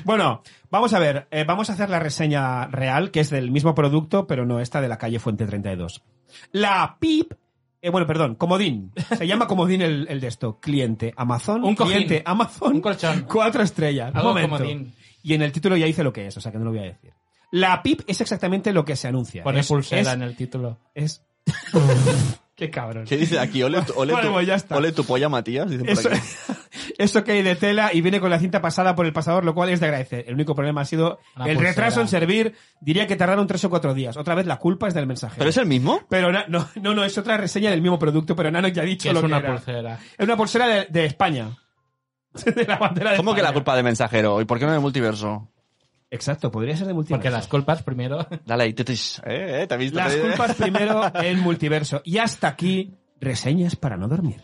[0.05, 3.77] Bueno, vamos a ver, eh, vamos a hacer la reseña real, que es del mismo
[3.77, 6.03] producto, pero no esta de la calle Fuente 32.
[6.51, 7.33] La PIP,
[7.83, 8.93] eh, bueno, perdón, Comodín.
[9.19, 10.59] Se llama Comodín el, el de esto.
[10.61, 11.63] Cliente Amazon.
[11.65, 11.93] Un cojín.
[11.93, 12.75] cliente Amazon.
[12.77, 13.27] Un colchón.
[13.31, 14.13] Cuatro estrellas.
[14.15, 14.57] Un momento.
[14.57, 14.95] comodín.
[15.23, 16.81] Y en el título ya dice lo que es, o sea que no lo voy
[16.81, 17.13] a decir.
[17.51, 19.43] La PIP es exactamente lo que se anuncia.
[19.45, 20.79] Pone es, pulsera es- en el título.
[20.95, 21.23] es-
[22.55, 23.07] Qué cabrón.
[23.07, 23.63] ¿Qué dice aquí?
[23.63, 24.77] Ole, tu- ole, Vale, tu, pues ya está.
[24.77, 25.71] ole tu polla, Matías.
[25.71, 26.21] Dicen por Eso, aquí.
[26.99, 29.55] eso que hay de tela y viene con la cinta pasada por el pasador, lo
[29.55, 30.25] cual es de agradecer.
[30.29, 31.61] El único problema ha sido el pulsera.
[31.71, 32.55] retraso en servir.
[32.81, 34.17] Diría que tardaron tres o cuatro días.
[34.19, 35.39] Otra vez la culpa es del mensajero.
[35.39, 36.03] ¿Pero es el mismo?
[36.11, 38.85] Pero na- no, no, no, es otra reseña del mismo producto, pero Nano ya ha
[38.85, 39.49] dicho Que lo es que una era.
[39.51, 39.99] pulsera.
[40.19, 41.57] Es una pulsera de, de España.
[42.45, 44.41] de la bandera de ¿Cómo que la culpa de mensajero?
[44.41, 45.49] ¿Y por qué no de multiverso?
[46.13, 47.19] Exacto, podría ser de multiverso.
[47.23, 48.27] Porque las culpas primero.
[48.45, 49.19] Dale ahí, titis.
[49.25, 49.99] Eh, eh, te has visto.
[49.99, 52.03] Las Eh, culpas primero en multiverso.
[52.05, 54.43] Y hasta aquí, reseñas para no dormir.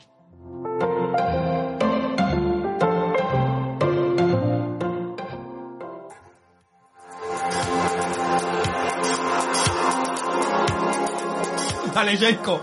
[11.95, 12.61] Dale, Jacob.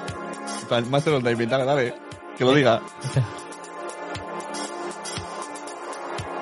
[0.90, 1.94] Master of Nightmare, dale, dale.
[2.38, 2.82] Que lo diga.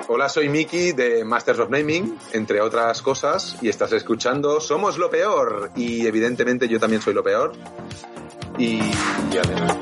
[0.06, 5.10] Hola, soy Miki de Masters of Naming, entre otras cosas, y estás escuchando Somos lo
[5.10, 5.70] Peor.
[5.76, 7.52] Y evidentemente yo también soy lo peor.
[8.58, 8.78] Y
[9.30, 9.76] ya verás.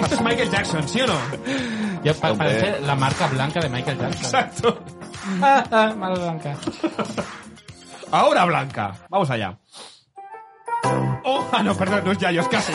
[0.00, 1.14] Esto es Michael Jackson, ¿sí o no?
[2.02, 2.48] Ya pa- Hombre.
[2.60, 4.24] parece la marca blanca de Michael Jackson.
[4.24, 4.78] Exacto.
[5.42, 6.56] Ah, ah, mala blanca.
[8.10, 8.94] Ahora Blanca.
[9.10, 9.58] Vamos allá.
[11.24, 12.72] Oh, ah, no, perdón, no es Yayos, casi.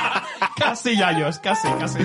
[0.56, 2.00] casi Yayos, casi, casi.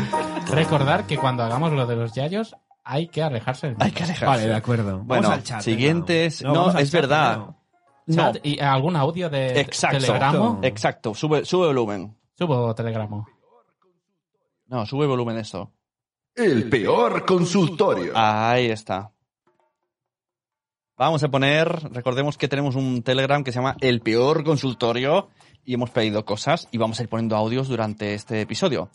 [0.52, 2.56] Recordar que cuando hagamos lo de los yayos
[2.88, 4.26] hay que alejarse del Hay que alejarse.
[4.26, 5.00] Vale, de acuerdo.
[5.04, 5.62] Bueno, Vamos al chat.
[5.62, 6.54] siguientes- venga.
[6.54, 7.38] no, vamos al es chat, verdad.
[7.40, 7.58] venga.
[8.08, 9.98] No, chat y algún audio de exacto.
[10.00, 10.60] telegramo.
[10.64, 12.16] Exacto, sube, sube volumen.
[12.38, 13.28] Subo telegramo.
[14.68, 15.72] No, sube volumen esto.
[16.36, 18.14] El peor consultorio.
[18.16, 19.12] Ahí está.
[20.98, 25.30] Vamos a poner, recordemos que tenemos un Telegram que se llama El Peor Consultorio
[25.64, 28.90] y hemos pedido cosas y vamos a ir poniendo audios durante este episodio.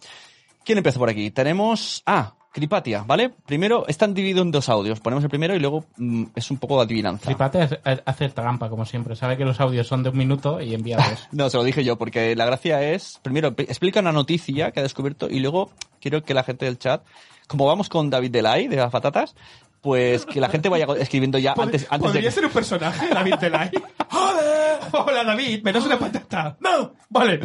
[0.65, 1.31] ¿Quién empieza por aquí?
[1.31, 3.31] Tenemos, ah, Cripatia, ¿vale?
[3.47, 5.01] Primero, están divididos en dos audios.
[5.01, 7.25] Ponemos el primero y luego mm, es un poco de adivinanza.
[7.27, 9.17] Flipate es- es- hace trampa, como siempre.
[9.17, 11.29] Sabe que los audios son de un minuto y envía dos.
[11.33, 14.81] No, se lo dije yo, porque la gracia es, primero, pe- explica una noticia que
[14.81, 17.03] ha descubierto y luego quiero que la gente del chat,
[17.47, 19.35] como vamos con David Delay de las patatas,
[19.81, 22.31] pues que la gente vaya escribiendo ya Pod- antes, antes de ¿Podría que...
[22.33, 23.71] ser un personaje, David Delay?
[24.11, 24.63] ¡Joder!
[24.93, 26.57] Hola, David, ¿me das una patata?
[26.61, 26.93] ¡No!
[27.09, 27.41] Vale.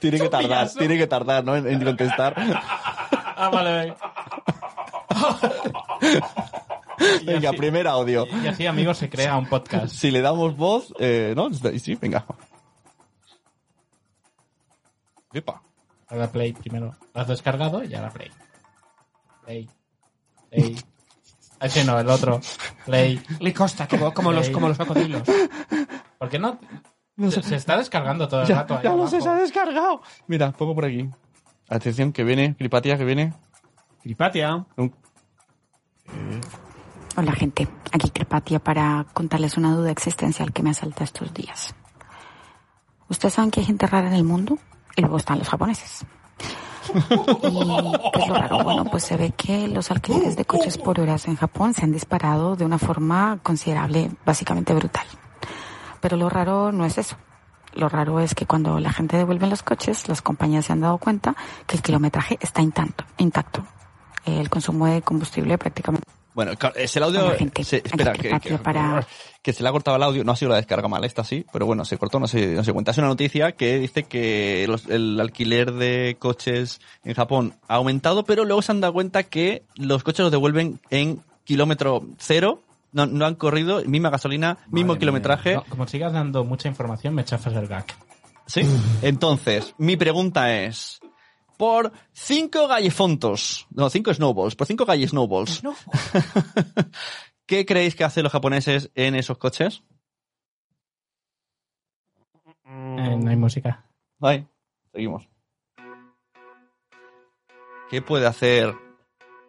[0.00, 1.54] Tiene que tardar, tiene que tardar, ¿no?
[1.56, 2.34] En, en contestar.
[3.36, 3.94] Ah, vale, vale.
[7.24, 8.26] Venga, así- primer audio.
[8.42, 9.88] Y así, amigos, se crea un podcast.
[9.94, 11.52] Si le damos voz, eh, ¿no?
[11.52, 12.24] Sí, venga.
[15.32, 15.62] Epa.
[16.08, 16.94] Ahora play primero.
[17.14, 18.30] Lo has descargado y ahora play.
[19.44, 19.68] Play.
[20.50, 20.76] Play.
[21.60, 22.40] Ese no, el otro.
[22.84, 23.20] Play.
[23.40, 25.22] Le costa, como, como, los, como los cocodrilos.
[26.18, 26.58] ¿Por qué no?
[27.30, 28.74] se, se está descargando todo el Ya, rato.
[28.76, 29.30] ahí ya no se abajo.
[29.30, 30.02] ha descargado.
[30.26, 31.08] Mira, pongo por aquí.
[31.68, 33.34] Atención, que viene, Cripatía, que viene.
[34.02, 34.64] Cripatia.
[34.76, 34.94] Un-
[37.16, 41.74] Hola gente, aquí Crepatia para contarles una duda existencial que me asalta estos días.
[43.08, 44.58] ¿Ustedes saben que hay gente rara en el mundo?
[44.96, 46.04] Y luego están los japoneses.
[46.94, 48.62] ¿Y qué es lo raro?
[48.62, 51.92] Bueno, pues se ve que los alquileres de coches por horas en Japón se han
[51.92, 55.06] disparado de una forma considerable, básicamente brutal.
[56.00, 57.16] Pero lo raro no es eso.
[57.76, 60.98] Lo raro es que cuando la gente devuelve los coches, las compañías se han dado
[60.98, 63.04] cuenta que el kilometraje está intacto.
[63.18, 63.64] intacto.
[64.24, 66.04] El consumo de combustible prácticamente
[66.34, 67.26] Bueno, es el audio.
[67.26, 67.62] Hola, gente.
[67.64, 69.06] se- Aquí espera, que- para-
[69.42, 70.24] que se le ha cortado el audio.
[70.24, 72.64] No ha sido la descarga mal, esta sí, pero bueno, se cortó, no se, no
[72.64, 72.90] se cuenta.
[72.90, 78.24] Es una noticia que dice que los- el alquiler de coches en Japón ha aumentado,
[78.24, 82.62] pero luego se han dado cuenta que los coches los devuelven en kilómetro cero.
[82.96, 85.56] No, no han corrido, misma gasolina, mismo kilometraje.
[85.56, 87.84] No, como sigas dando mucha información, me chafas el gag.
[88.46, 88.62] ¿Sí?
[89.02, 90.98] Entonces, mi pregunta es,
[91.58, 95.62] por cinco gallefontos, no, cinco snowballs, por cinco galle snowballs,
[97.46, 99.82] ¿qué creéis que hacen los japoneses en esos coches?
[102.64, 103.84] Eh, no hay música.
[104.94, 105.28] Seguimos.
[107.90, 108.74] ¿Qué puede hacer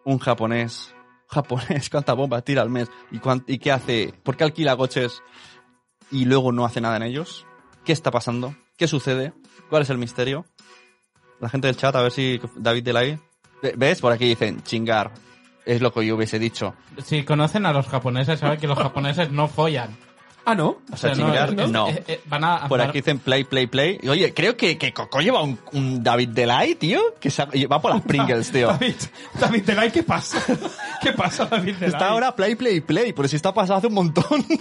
[0.04, 0.94] un japonés?
[1.28, 2.90] Japonés, ¿cuántas bombas tira al mes?
[3.10, 4.12] ¿Y, cuán- ¿Y qué hace?
[4.22, 5.22] ¿Por qué alquila coches
[6.10, 7.46] y luego no hace nada en ellos?
[7.84, 8.54] ¿Qué está pasando?
[8.76, 9.32] ¿Qué sucede?
[9.70, 10.44] ¿Cuál es el misterio?
[11.40, 13.18] La gente del chat, a ver si David Delay.
[13.62, 14.00] Ve- ¿Ves?
[14.00, 15.12] Por aquí dicen, chingar.
[15.64, 16.74] Es lo que yo hubiese dicho.
[17.04, 19.96] Si conocen a los japoneses, saben que los japoneses no follan.
[20.50, 20.78] Ah, ¿no?
[20.90, 21.88] O sea, chingar, es- no.
[21.88, 23.98] eh, eh, van a Por aquí dicen play, play, play.
[24.02, 27.00] Y, Oye, creo que, que Coco lleva un, un David Delay, tío.
[27.20, 27.30] Que
[27.66, 28.68] va por las Pringles, tío.
[28.68, 28.94] David,
[29.38, 30.42] David Delay, ¿qué pasa?
[31.02, 31.88] ¿Qué pasa, David Delay?
[31.90, 34.44] Está ahora play, play, play, pero si está pasado hace un montón.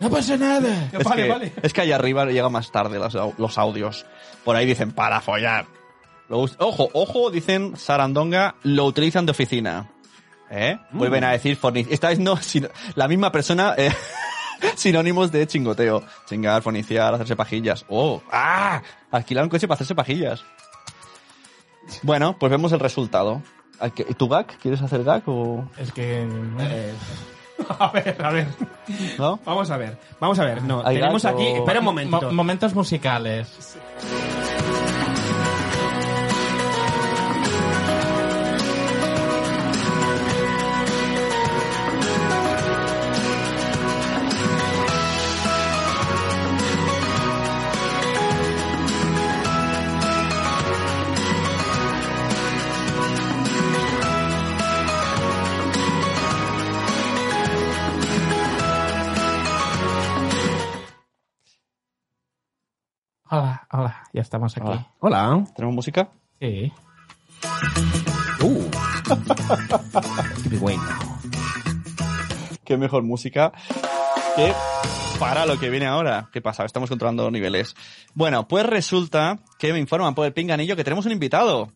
[0.00, 0.88] No pasa nada.
[0.92, 1.52] es, Vale, que, vale.
[1.62, 4.06] es que allá arriba llega más tarde los, au- los audios.
[4.44, 5.66] Por ahí dicen para follar.
[6.30, 9.90] Ojo, ojo, dicen Sarandonga, lo utilizan de oficina.
[10.50, 10.78] ¿Eh?
[10.92, 11.88] Vuelven a decir fornic.
[11.92, 13.92] Esta vez no, sino, la misma persona, eh,
[14.76, 16.02] sinónimos de chingoteo.
[16.26, 17.84] Chingar, forniciar, hacerse pajillas.
[17.88, 20.44] Oh, ah, alquilar un coche para hacerse pajillas.
[22.02, 23.42] Bueno, pues vemos el resultado.
[23.80, 24.46] ¿A qué- ¿Tu gag?
[24.58, 26.22] ¿Quieres hacer gag o Es que.
[26.60, 26.94] Eh,
[27.78, 28.46] A ver, a ver.
[29.18, 29.38] no?
[29.44, 29.98] Vamos a ver.
[30.18, 30.62] Vamos a ver.
[30.62, 31.36] No, ¿Hay tenemos gato?
[31.36, 31.46] aquí.
[31.46, 32.20] Espera un momento.
[32.22, 33.76] Mo- momentos musicales.
[63.32, 64.66] Hola, hola, ya estamos aquí.
[64.66, 64.88] Hola.
[64.98, 65.44] Hola.
[65.54, 66.10] ¿Tenemos música?
[66.40, 66.72] Sí.
[68.42, 68.70] Uh.
[70.50, 70.82] Qué bueno.
[72.64, 73.52] qué mejor música
[74.34, 74.52] que
[75.20, 76.28] para lo que viene ahora.
[76.32, 76.64] ¿Qué pasa?
[76.64, 77.76] Estamos controlando niveles.
[78.14, 81.72] Bueno, pues resulta que me informan por el pinganillo que tenemos un invitado.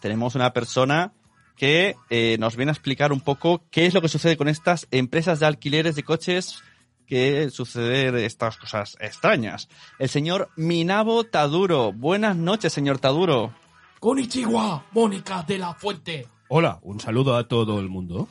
[0.00, 1.12] Tenemos una persona
[1.56, 4.88] que eh, nos viene a explicar un poco qué es lo que sucede con estas
[4.90, 6.64] empresas de alquileres de coches
[7.08, 9.68] que suceden estas cosas extrañas.
[9.98, 11.92] El señor Minabo Taduro.
[11.92, 13.54] Buenas noches, señor Taduro.
[13.98, 16.28] Konnichiwa, Mónica de la Fuente.
[16.48, 18.28] Hola, un saludo a todo el mundo.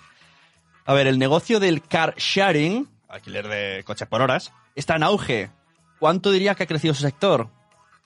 [0.85, 5.49] A ver, el negocio del car sharing, alquiler de coches por horas, está en auge.
[5.99, 7.49] ¿Cuánto diría que ha crecido su sector?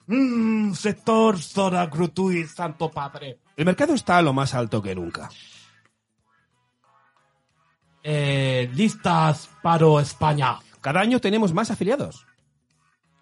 [0.06, 1.88] Mmm, sector zona
[2.48, 3.38] santo padre.
[3.56, 5.28] El mercado está a lo más alto que nunca.
[8.02, 10.58] Eh, listas paro España.
[10.80, 12.26] Cada año tenemos más afiliados.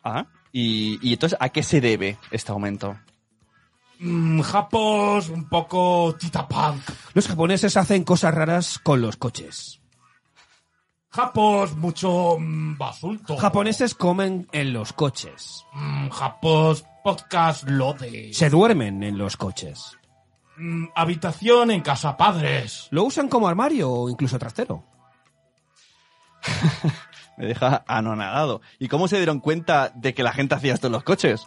[0.03, 2.97] Ah, y, y entonces, ¿a qué se debe este aumento?
[3.99, 6.83] Mmm, japos, un poco tita punk.
[7.13, 9.81] Los japoneses hacen cosas raras con los coches.
[11.11, 13.37] Japos, mucho mm, basulto.
[13.37, 15.67] Japoneses comen en los coches.
[15.75, 18.33] Mm, japos, podcast lode.
[18.33, 19.99] Se duermen en los coches.
[20.63, 22.87] Mm, habitación en casa padres.
[22.91, 24.85] Lo usan como armario o incluso trastero.
[27.37, 28.61] Me deja anonadado.
[28.79, 31.47] ¿Y cómo se dieron cuenta de que la gente hacía esto en los coches?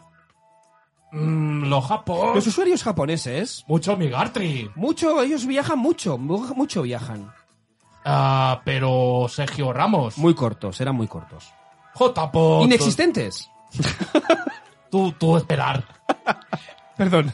[1.11, 4.71] Mm, los japos, Los usuarios japoneses, mucho migartri.
[4.75, 7.31] mucho, ellos viajan mucho, mu- mucho viajan.
[8.03, 10.17] Ah, pero Sergio Ramos.
[10.17, 11.51] Muy cortos, eran muy cortos.
[11.93, 12.63] J-Pot.
[12.65, 13.47] Inexistentes.
[14.89, 15.83] Tú, tú esperar.
[16.97, 17.31] Perdón.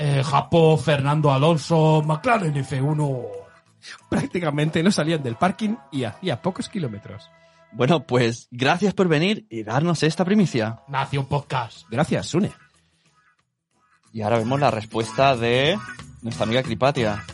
[0.00, 3.26] Eh, Japo, Fernando Alonso, McLaren F1.
[4.08, 7.28] Prácticamente no salían del parking y hacía pocos kilómetros.
[7.72, 10.82] Bueno, pues gracias por venir y darnos esta primicia.
[10.86, 11.82] Nació un podcast.
[11.90, 12.52] Gracias, Sune.
[14.12, 15.76] Y ahora vemos la respuesta de
[16.22, 17.24] nuestra amiga Cripatia.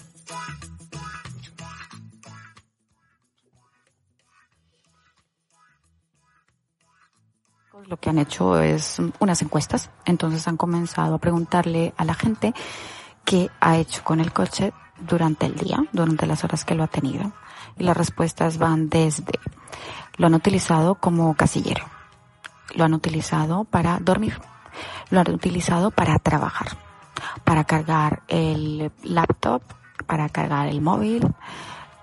[7.87, 9.91] Lo que han hecho es unas encuestas.
[10.05, 12.55] Entonces han comenzado a preguntarle a la gente
[13.25, 16.89] qué ha hecho con el coche durante el día, durante las horas que lo ha
[16.89, 17.33] tenido.
[17.77, 19.39] Y las respuestas van desde
[20.17, 21.85] lo han utilizado como casillero,
[22.77, 24.41] lo han utilizado para dormir,
[25.11, 26.69] lo han utilizado para trabajar,
[27.43, 29.63] para cargar el laptop,
[30.07, 31.27] para cargar el móvil,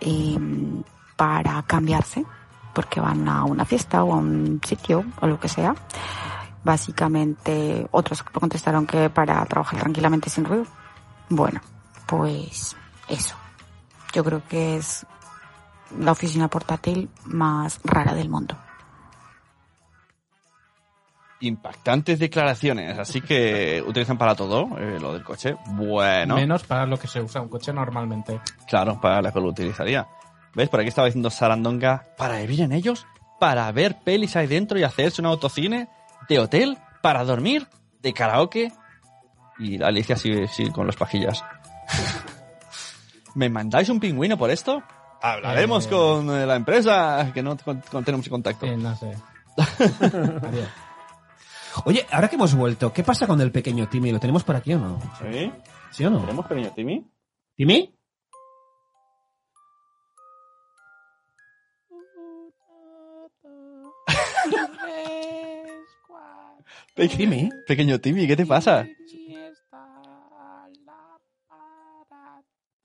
[0.01, 0.37] y
[1.15, 2.25] para cambiarse,
[2.73, 5.75] porque van a una fiesta o a un sitio o lo que sea.
[6.63, 10.65] Básicamente, otros contestaron que para trabajar tranquilamente sin ruido.
[11.29, 11.59] Bueno,
[12.05, 12.75] pues
[13.07, 13.35] eso.
[14.13, 15.05] Yo creo que es
[15.97, 18.55] la oficina portátil más rara del mundo.
[21.39, 25.55] Impactantes declaraciones, así que utilizan para todo eh, lo del coche.
[25.71, 28.39] Bueno, Menos para lo que se usa un coche normalmente.
[28.67, 30.07] claro, para lo que lo utilizaría.
[30.55, 30.69] ¿Ves?
[30.69, 33.05] Por aquí estaba diciendo Sarandonga, para vivir en ellos,
[33.39, 35.87] para ver pelis ahí dentro y hacerse un autocine,
[36.29, 37.67] de hotel, para dormir,
[38.01, 38.71] de karaoke.
[39.59, 41.43] Y la Alicia sigue, sigue con los pajillas.
[43.35, 44.83] ¿Me mandáis un pingüino por esto?
[45.21, 45.89] Hablaremos Eh.
[45.89, 48.65] con eh, la empresa que no con- con- tenemos contacto.
[48.65, 49.15] Eh, no sé.
[51.85, 54.11] Oye, ahora que hemos vuelto, ¿qué pasa con el pequeño Timmy?
[54.11, 54.99] ¿Lo tenemos por aquí o no?
[55.19, 55.51] ¿Sí?
[55.91, 56.19] ¿Sí o no?
[56.21, 57.05] ¿Tenemos pequeño Timmy?
[57.55, 57.95] ¿Timmy?
[67.09, 67.49] Timmy.
[67.67, 68.87] Pequeño Timmy, ¿qué te pasa?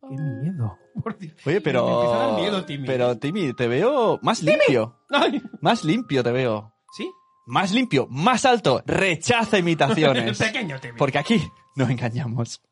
[0.08, 0.78] Qué miedo.
[1.02, 1.34] Por Dios.
[1.44, 2.32] Oye, pero.
[2.36, 2.86] Me miedo, Timmy.
[2.86, 4.96] Pero, Timmy, te veo más limpio.
[5.10, 6.72] Ay, Más limpio te veo.
[6.96, 7.10] ¿Sí?
[7.46, 8.82] Más limpio, más alto.
[8.86, 10.38] Rechaza El imitaciones.
[10.42, 10.98] pequeño Timmy.
[10.98, 11.42] Porque aquí
[11.74, 12.62] nos engañamos.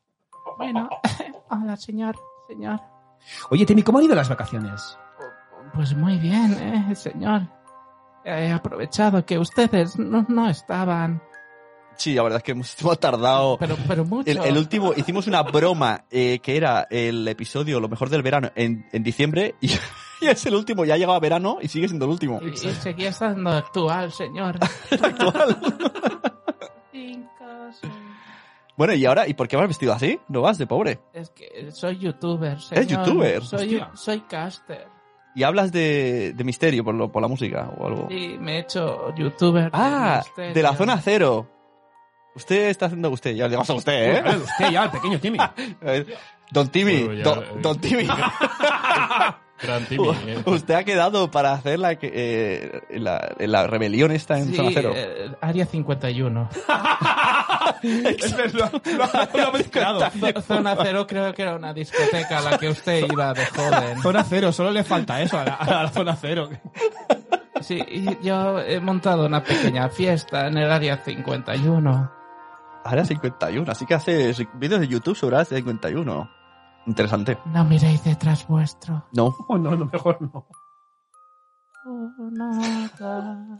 [0.57, 0.89] Bueno,
[1.49, 2.15] hola señor,
[2.47, 2.79] señor.
[3.49, 4.97] Oye, Timmy, ¿cómo han ido las vacaciones?
[5.73, 7.49] Pues muy bien, eh, señor.
[8.23, 11.21] He aprovechado que ustedes no, no estaban,
[11.97, 13.57] Sí, la verdad es que hemos, hemos tardado.
[13.57, 14.29] pero, pero mucho.
[14.29, 18.51] El, el último, hicimos una broma eh, que era el episodio Lo mejor del verano
[18.55, 19.69] en, en diciembre y,
[20.21, 20.85] y es el último.
[20.85, 22.39] Ya ha llegado verano y sigue siendo el último.
[22.41, 24.59] Y, y seguía estando actual, señor.
[25.01, 25.57] Actual.
[28.77, 30.19] Bueno, y ahora, ¿y por qué vas vestido así?
[30.27, 30.99] No vas de pobre.
[31.13, 32.83] Es que soy youtuber, señor.
[32.83, 33.43] ¿Eres youtuber?
[33.43, 34.87] Soy, soy caster.
[35.33, 38.07] Y hablas de, de misterio por, lo, por la música o algo.
[38.09, 39.69] Y me he hecho youtuber.
[39.73, 40.53] Ah, misterio.
[40.53, 41.47] de la zona cero.
[42.35, 44.23] Usted está haciendo usted, ya le digo a usted, ¿eh?
[44.37, 45.37] Usted ya, el pequeño Timmy.
[46.51, 47.47] Don Timmy, Bueno, ya, don, eh.
[47.61, 48.07] don Timmy,
[49.61, 50.09] Gran Timmy.
[50.27, 50.43] eh.
[50.45, 54.69] usted ha quedado para hacer la, que- eh, la, la rebelión esta en Sí, zona
[54.73, 54.91] cero.
[54.95, 56.49] eh, área 51.
[57.83, 58.71] Es verdad,
[59.33, 59.99] lo, lo mezclado.
[60.11, 64.01] Z- Zona cero creo que era una discoteca a la que usted iba de joven.
[64.01, 66.49] Zona cero, solo le falta eso a la, a la zona cero.
[67.61, 72.11] Sí, y yo he montado una pequeña fiesta en el área 51.
[72.85, 76.29] Área 51, así que hace vídeos de YouTube sobre Área 51.
[76.87, 77.39] Interesante.
[77.45, 79.05] No miréis detrás vuestro.
[79.13, 79.35] No.
[79.47, 80.47] Oh, no, no, mejor no.
[81.85, 82.51] Uno,
[82.99, 83.59] dos,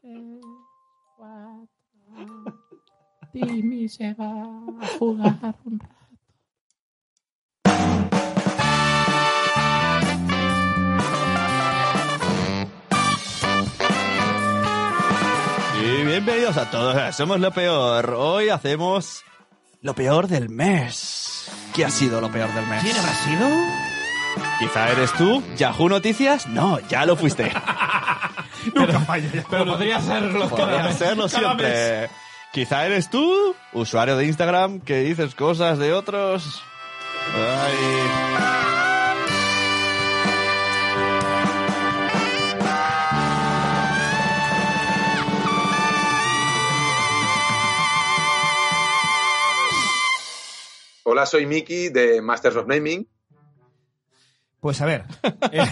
[0.00, 0.40] tres,
[1.16, 1.68] cuatro.
[3.32, 5.99] Timmy se va a jugar un rato.
[16.22, 18.14] Bienvenidos a todos, somos lo peor.
[18.14, 19.24] Hoy hacemos
[19.80, 21.50] lo peor del mes.
[21.74, 22.82] ¿Qué ha sido lo peor del mes?
[22.82, 23.48] ¿Quién habrá sido?
[24.58, 26.46] Quizá eres tú, Yahoo Noticias.
[26.46, 27.50] No, ya lo fuiste.
[28.74, 29.30] Nunca falla.
[29.48, 32.10] Pero podría serlo Podría serlo siempre.
[32.52, 36.62] Quizá eres tú, usuario de Instagram, que dices cosas de otros.
[37.34, 38.79] Ay.
[51.12, 53.04] Hola, soy Miki de Masters of Naming.
[54.60, 55.06] Pues a ver.
[55.50, 55.64] eh,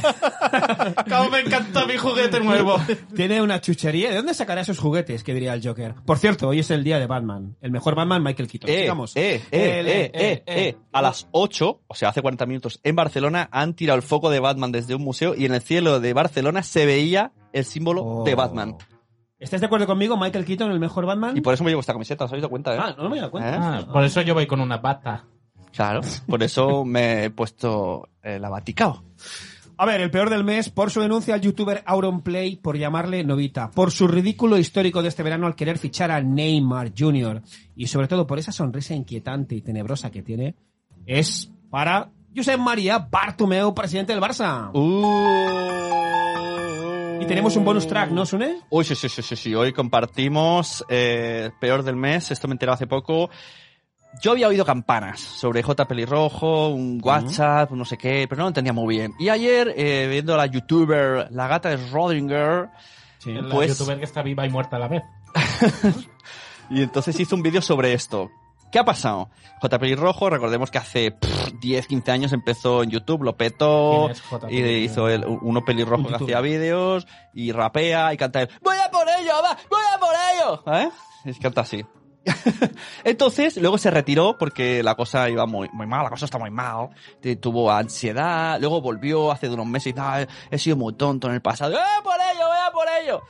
[1.09, 2.76] Cómo me encanta mi juguete nuevo.
[3.14, 4.11] tiene una chuchería.
[4.11, 5.22] ¿De dónde sacará esos juguetes?
[5.22, 5.95] Que diría el Joker.
[6.05, 7.55] Por cierto, hoy es el día de Batman.
[7.61, 8.68] El mejor Batman, Michael Keaton.
[8.68, 9.14] Eh, Sigamos.
[9.14, 10.76] eh, eh, El- eh, eh, eh.
[10.91, 14.41] A las 8, o sea, hace 40 minutos, en Barcelona han tirado el foco de
[14.41, 18.24] Batman desde un museo y en el cielo de Barcelona se veía el símbolo Oh.
[18.24, 18.76] de Batman.
[19.39, 20.16] ¿Estás de acuerdo conmigo?
[20.16, 21.36] Michael Keaton, el mejor Batman.
[21.36, 22.78] Y por eso me llevo esta camiseta, ¿os habéis dado cuenta, eh?
[22.80, 23.55] Ah, no me he dado cuenta.
[23.55, 23.59] ¿Eh?
[23.61, 25.24] Ah, por eso yo voy con una bata.
[25.72, 29.05] Claro, por eso me he puesto eh, la Vaticao.
[29.80, 33.70] A ver, el peor del mes por su denuncia al youtuber Auronplay por llamarle Novita,
[33.70, 37.43] por su ridículo histórico de este verano al querer fichar a Neymar Jr.
[37.76, 40.57] y sobre todo por esa sonrisa inquietante y tenebrosa que tiene,
[41.07, 44.70] es para Josep María Bartomeu, presidente del Barça.
[44.74, 45.97] Uh.
[47.21, 48.61] Y tenemos un bonus track, ¿no, Sune?
[48.71, 49.55] Uy, sí, sí, sí, sí, sí.
[49.55, 52.31] Hoy compartimos eh, peor del mes.
[52.31, 53.31] Esto me he enterado hace poco.
[54.23, 55.87] Yo había oído campanas sobre J.
[55.87, 59.12] Pelirrojo, un WhatsApp, no sé qué, pero no lo entendía muy bien.
[59.19, 62.69] Y ayer, eh, viendo a la youtuber, la gata de Rodinger,
[63.27, 65.03] La Pues- youtuber que está viva y muerta a la vez.
[66.71, 68.31] y entonces hizo un vídeo sobre esto.
[68.71, 69.31] ¿Qué ha pasado?
[69.61, 69.79] J.
[69.79, 74.21] Pelirrojo, recordemos que hace pff, 10, 15 años empezó en YouTube, lo petó, ¿Quién es
[74.21, 74.51] J.
[74.51, 78.91] y hizo el, uno pelirrojo que hacía vídeos, y rapea, y canta el ¡Voy a
[78.91, 79.57] por ello, va!
[79.71, 80.62] ¡Voy a por ello!
[80.79, 80.91] ¿Eh?
[81.25, 81.85] Y canta así.
[83.05, 86.51] Entonces, luego se retiró porque la cosa iba muy, muy mal, la cosa está muy
[86.51, 86.91] mal.
[87.41, 91.43] Tuvo ansiedad, luego volvió hace unos meses y tal, he sido muy tonto en el
[91.43, 91.73] pasado.
[91.73, 93.23] ¡Voy a por ello, voy a por ello!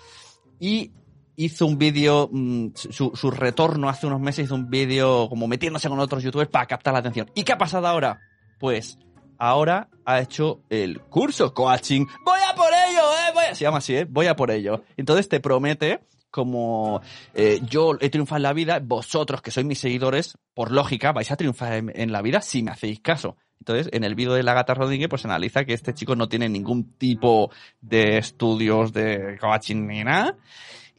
[0.60, 0.92] Y
[1.38, 5.88] hizo un vídeo, mm, su, su retorno hace unos meses hizo un vídeo como metiéndose
[5.88, 7.30] con otros youtubers para captar la atención.
[7.34, 8.20] ¿Y qué ha pasado ahora?
[8.58, 8.98] Pues
[9.38, 12.06] ahora ha hecho el curso coaching.
[12.24, 13.02] ¡Voy a por ello!
[13.02, 13.32] Eh!
[13.32, 13.54] Voy a...
[13.54, 14.04] Se llama así, ¿eh?
[14.04, 14.82] Voy a por ello.
[14.96, 17.02] Entonces te promete como
[17.34, 21.30] eh, yo he triunfado en la vida, vosotros que sois mis seguidores, por lógica, vais
[21.30, 23.36] a triunfar en, la vida si me hacéis caso.
[23.60, 26.48] Entonces, en el vídeo de la gata Rodríguez, pues analiza que este chico no tiene
[26.48, 30.36] ningún tipo de estudios de coaching ni nada.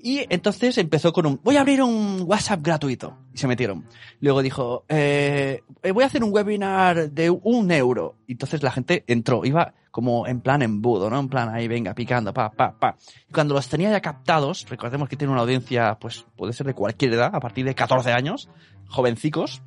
[0.02, 3.18] Y entonces empezó con un, voy a abrir un WhatsApp gratuito.
[3.34, 3.86] Y se metieron.
[4.22, 8.16] Luego dijo, eh, eh, voy a hacer un webinar de un euro.
[8.26, 11.20] Y entonces la gente entró, iba como en plan embudo, ¿no?
[11.20, 12.95] En plan ahí, venga, picando, pa, pa, pa.
[13.28, 16.74] Y cuando los tenía ya captados, recordemos que tiene una audiencia, pues puede ser de
[16.74, 18.47] cualquier edad, a partir de 14 años,
[18.88, 19.62] jovencicos,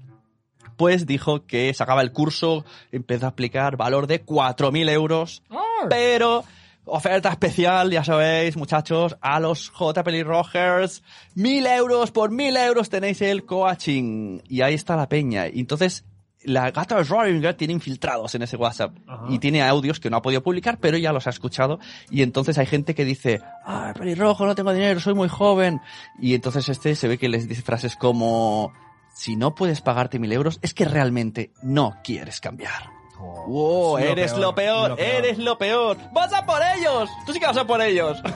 [0.77, 5.43] pues dijo que sacaba el curso, empezó a aplicar valor de 4.000 euros,
[5.91, 6.45] pero
[6.85, 10.03] oferta especial, ya sabéis, muchachos, a los J.
[10.03, 11.03] Rogers,
[11.37, 14.41] 1.000 euros, por 1.000 euros tenéis el coaching.
[14.49, 15.49] Y ahí está la peña.
[15.49, 16.05] Y entonces,
[16.45, 18.97] la gata de Rodinger tiene infiltrados en ese WhatsApp
[19.29, 21.79] y tiene audios que no ha podido publicar, pero ya los ha escuchado.
[22.11, 25.81] Y entonces hay gente que dice, ah, pelirrojo, no tengo dinero, soy muy joven.
[26.21, 28.73] Y entonces este se ve que les dice frases como,
[29.15, 33.02] si no puedes pagarte mil euros, es que realmente no quieres cambiar.
[33.47, 35.09] Wow, es lo eres peor, lo peor, lo peor.
[35.09, 35.97] eres lo peor.
[36.13, 37.09] ¡Vas a por ellos!
[37.27, 38.23] Tú sí que vas a por ellos.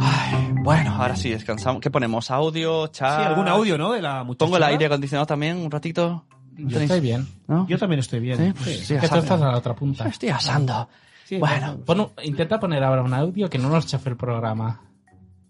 [0.00, 1.80] Ay, bueno, ahora sí, descansamos.
[1.80, 2.30] ¿Qué ponemos?
[2.30, 2.86] ¿Audio?
[2.88, 3.20] ¿Chat?
[3.20, 3.92] Sí, algún audio, ¿no?
[3.92, 4.44] De la muchacha.
[4.44, 6.24] ¿Pongo el aire acondicionado también un ratito?
[6.56, 7.26] Yo estoy bien.
[7.46, 7.66] ¿No?
[7.68, 8.36] Yo también estoy bien.
[8.36, 8.96] Sí, pues Sí.
[8.96, 9.18] asando.
[9.18, 10.06] estás a la otra punta.
[10.08, 10.88] Estoy asando.
[11.28, 14.80] Sí, Bueno, Pon un- intenta poner ahora un audio que no nos chafe el programa.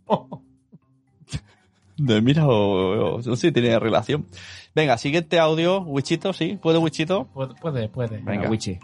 [1.97, 4.27] de mira o, o- no sé si tiene relación.
[4.75, 5.83] Venga, siguiente audio.
[5.83, 6.59] Wichito, ¿sí?
[6.61, 7.27] ¿Puede Wichito?
[7.29, 7.89] Puede, puede.
[7.89, 8.19] puede.
[8.19, 8.51] Venga.
[8.51, 8.77] Wichi.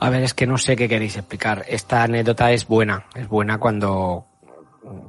[0.00, 1.64] A ver, es que no sé qué queréis explicar.
[1.68, 4.26] Esta anécdota es buena, es buena cuando,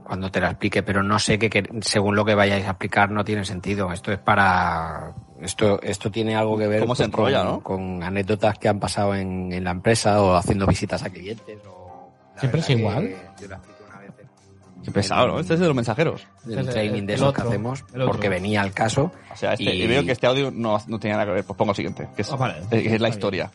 [0.06, 3.24] cuando te la explique, pero no sé qué, según lo que vayáis a explicar no
[3.26, 3.92] tiene sentido.
[3.92, 7.62] Esto es para, esto, esto tiene algo que ver ¿Cómo se con- enrolla, con, no?
[7.62, 11.58] con anécdotas que han pasado en, en la empresa o haciendo visitas a clientes.
[11.68, 13.10] O, Siempre es igual.
[13.40, 15.40] Yo la expliqué una vez en Qué pesado, ¿no?
[15.40, 16.26] Este es de los mensajeros.
[16.46, 18.72] en Ese un es training el- de el esos que hacemos, el porque venía al
[18.72, 19.12] caso.
[19.34, 21.44] O sea, este, Y- y veo que este audio no, no tenía nada que ver.
[21.44, 22.56] Pues pongo el siguiente, que es, Ah, vale.
[22.70, 23.52] que es la historia.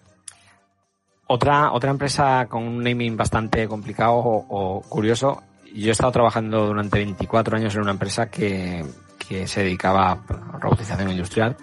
[1.26, 5.42] Otra, otra empresa con un naming bastante complicado o, o curioso.
[5.74, 8.84] Yo he estado trabajando durante 24 años en una empresa que,
[9.26, 11.56] que se dedicaba a robotización industrial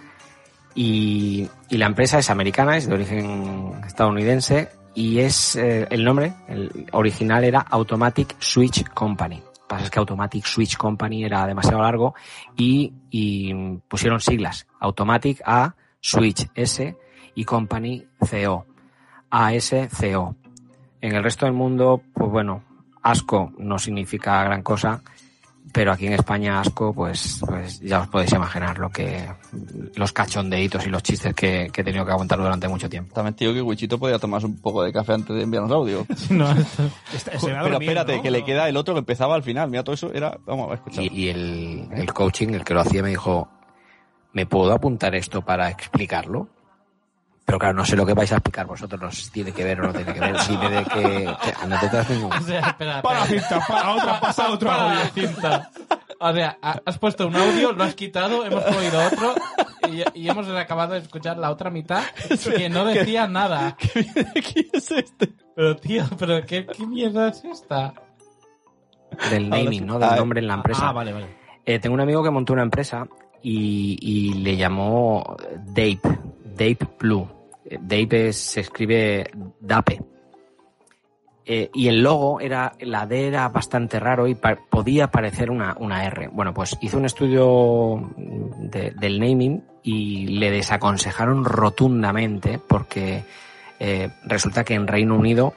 [0.75, 6.87] y, la empresa es americana, es de origen estadounidense y es eh, el nombre, el
[6.91, 9.37] original era Automatic Switch Company.
[9.37, 12.13] Lo que pasa es que Automatic Switch Company era demasiado largo
[12.57, 13.53] y, y
[13.87, 14.67] pusieron siglas.
[14.79, 16.95] Automatic A, Switch S
[17.35, 18.65] y Company CO.
[19.29, 20.35] ASCO.
[20.99, 22.63] En el resto del mundo, pues bueno,
[23.01, 25.01] ASCO no significa gran cosa
[25.73, 29.25] pero aquí en España asco, pues, pues ya os podéis imaginar lo que
[29.95, 33.13] los cachondeitos y los chistes que, que he tenido que aguantar durante mucho tiempo.
[33.13, 36.05] También te digo que Wichito podía tomarse un poco de café antes de enviarnos audio.
[36.29, 36.51] No,
[37.13, 38.21] esto- Pero dormir, espérate, ¿no?
[38.21, 39.69] que le queda el otro que empezaba al final.
[39.69, 40.37] Mira, todo eso era...
[40.45, 41.03] Vamos a escuchar.
[41.05, 43.47] Y, y el, el coaching, el que lo hacía, me dijo,
[44.33, 46.49] ¿me puedo apuntar esto para explicarlo?
[47.45, 49.63] Pero claro, no sé lo que vais a explicar vosotros, no sé si tiene que
[49.63, 51.01] ver o no tiene que ver, si tiene que...
[51.41, 52.31] que- no te das ningún...
[52.31, 53.41] O sea, espera, Para espera.
[53.41, 55.11] cinta, para otra, pasa otro Para audio.
[55.13, 55.71] cinta.
[56.19, 59.33] O sea, ha- has puesto un audio, lo has quitado, hemos oído otro
[59.91, 62.03] y, y hemos acabado de escuchar la otra mitad
[62.55, 63.75] que no decía nada.
[63.75, 65.33] ¿Quién es este?
[65.55, 67.93] Pero tío, pero ¿qué, qué mierda es esta?
[69.29, 69.99] Del naming, ¿no?
[69.99, 70.89] Del Ah, nombre en la empresa.
[70.89, 71.27] Ah, vale, vale.
[71.65, 73.07] Eh, tengo un amigo que montó una empresa
[73.43, 75.35] y, y le llamó
[75.65, 75.99] Dape,
[76.69, 77.27] Dape Blue.
[77.65, 79.99] Eh, Dape es- se escribe Dape.
[81.43, 84.35] Eh, y el logo era, la D era bastante raro y
[84.69, 86.27] podía parecer una, una R.
[86.27, 93.23] Bueno, pues hizo un estudio de- del naming y le desaconsejaron rotundamente porque
[93.79, 95.55] eh, resulta que en Reino Unido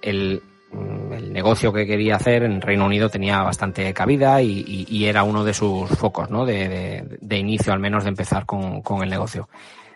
[0.00, 0.40] el,
[0.72, 5.42] mm, el negocio que quería hacer en Reino Unido tenía bastante cabida y, era uno
[5.42, 6.46] de sus focos, ¿no?
[6.46, 9.48] De, de- de inicio, al menos, de empezar con, con el negocio,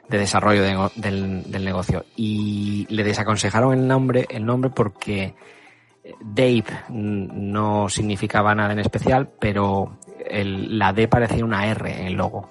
[0.09, 0.62] de desarrollo
[0.94, 2.04] del, negocio.
[2.16, 5.34] Y le desaconsejaron el nombre, el nombre porque
[6.02, 12.06] eh, Dave no significaba nada en especial, pero el- la D parecía una R en
[12.06, 12.50] el logo.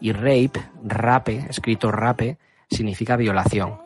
[0.00, 2.38] Y rape, rape, escrito rape,
[2.68, 3.78] significa violación.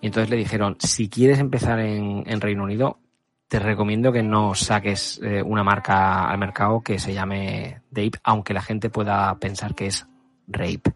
[0.00, 2.98] Y entonces le dijeron, si quieres empezar en, Reino Unido,
[3.48, 8.54] te recomiendo que no saques eh, una marca al mercado que se llame Dape, aunque
[8.54, 10.06] la gente pueda pensar que es
[10.46, 10.92] Rape.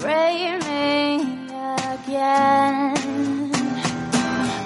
[0.00, 1.16] Rain me
[1.94, 2.94] again.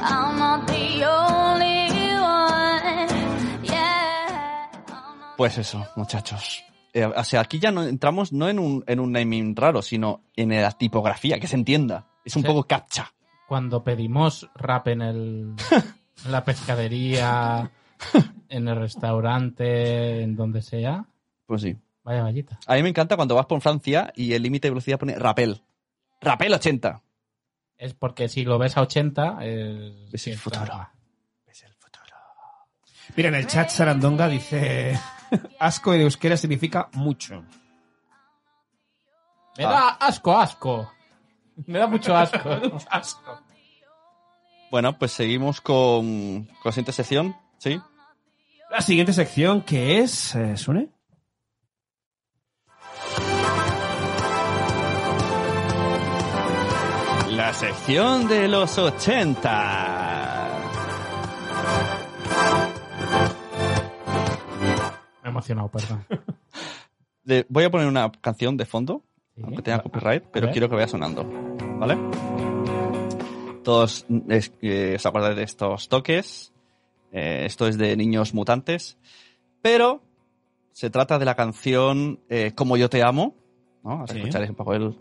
[0.03, 3.09] I'm not the only one.
[3.63, 4.71] Yeah.
[5.37, 6.65] Pues eso, muchachos.
[6.95, 10.23] Eh, o sea, aquí ya no entramos no en un, en un naming raro, sino
[10.35, 12.07] en la tipografía, que se entienda.
[12.25, 12.49] Es un Sí.
[12.49, 13.13] poco captcha.
[13.47, 15.55] Cuando pedimos rap en, el,
[16.25, 17.71] en la pescadería,
[18.49, 21.05] en el restaurante, en donde sea,
[21.47, 21.77] Pues sí.
[22.09, 22.59] Vaya vallita.
[22.67, 25.63] A mí me encanta cuando vas por Francia y el límite de velocidad pone rapel.
[26.21, 27.03] Rapel 80.
[27.77, 30.65] Es porque si lo ves a 80, es, Es el es futuro.
[30.65, 30.95] trampa.
[33.17, 34.99] Mira, en el chat Sarandonga dice...
[35.59, 37.45] Asco en euskera significa mucho.
[39.57, 40.93] Me da asco, asco.
[41.67, 42.49] Me da mucho asco.
[42.91, 43.43] asco.
[44.71, 47.37] Bueno, pues seguimos con, con la siguiente sección.
[47.59, 47.81] ¿Sí?
[48.71, 50.35] La siguiente sección que es...
[50.35, 50.91] eh, ¿Sune?
[57.39, 60.49] La sección de los 80.
[65.23, 66.05] Me he emocionado, perdón.
[67.25, 69.05] Le- voy a poner una canción de fondo,
[69.37, 69.43] Sí.
[69.45, 71.25] aunque tenga copyright, pero quiero que vaya sonando.
[71.79, 71.97] ¿Vale?
[73.63, 76.53] Todos es, que os acordáis de estos toques.
[77.13, 78.99] Eh, esto es de Niños Mutantes.
[79.63, 80.03] Pero
[80.73, 83.37] se trata de la canción eh, Como yo te amo.
[83.85, 83.93] ¿no?
[83.93, 84.19] Ahora Sí.
[84.19, 84.97] escucharéis un poco el...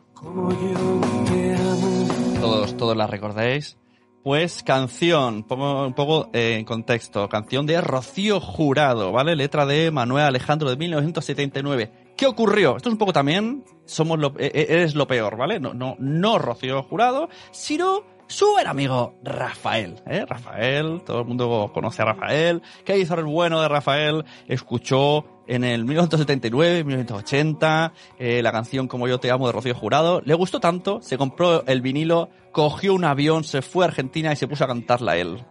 [2.40, 3.78] Todos, todos la recordáis.
[4.24, 9.36] Pues canción, pongo un poco eh, en contexto, canción de Rocío Jurado, ¿vale?
[9.36, 12.14] Letra de Manuel Alejandro de 1979.
[12.16, 12.78] ¿Qué ocurrió?
[12.78, 15.60] Esto es un poco también, somos lo, eh, eh, eres lo peor, ¿vale?
[15.60, 20.26] No, no, no Rocío Jurado, sino su buen amigo Rafael, ¿eh?
[20.28, 22.62] Rafael, todo el mundo conoce a Rafael.
[22.84, 24.26] ¿Qué hizo el bueno de Rafael?
[24.48, 30.22] Escuchó en el 1979, 1980, eh, la canción Como yo te amo de Rocío Jurado.
[30.24, 34.36] Le gustó tanto, se compró el vinilo, cogió un avión, se fue a Argentina y
[34.36, 35.43] se puso a cantarla él.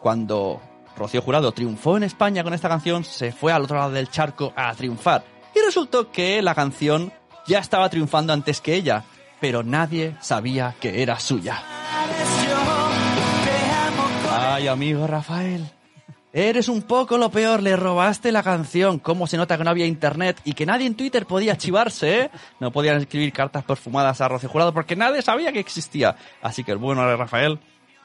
[0.00, 0.60] Cuando
[0.96, 4.52] Rocío Jurado triunfó en España con esta canción, se fue al otro lado del charco
[4.56, 5.24] a triunfar.
[5.54, 7.12] Y resultó que la canción
[7.46, 9.04] ya estaba triunfando antes que ella,
[9.40, 11.62] pero nadie sabía que era suya.
[14.30, 15.77] Ay, amigo Rafael.
[16.32, 18.98] Eres un poco lo peor, le robaste la canción.
[18.98, 22.30] ¿Cómo se nota que no había internet y que nadie en Twitter podía chivarse, eh?
[22.60, 26.16] No podían escribir cartas perfumadas a Rocío Jurado porque nadie sabía que existía.
[26.42, 27.58] Así que el bueno de Rafael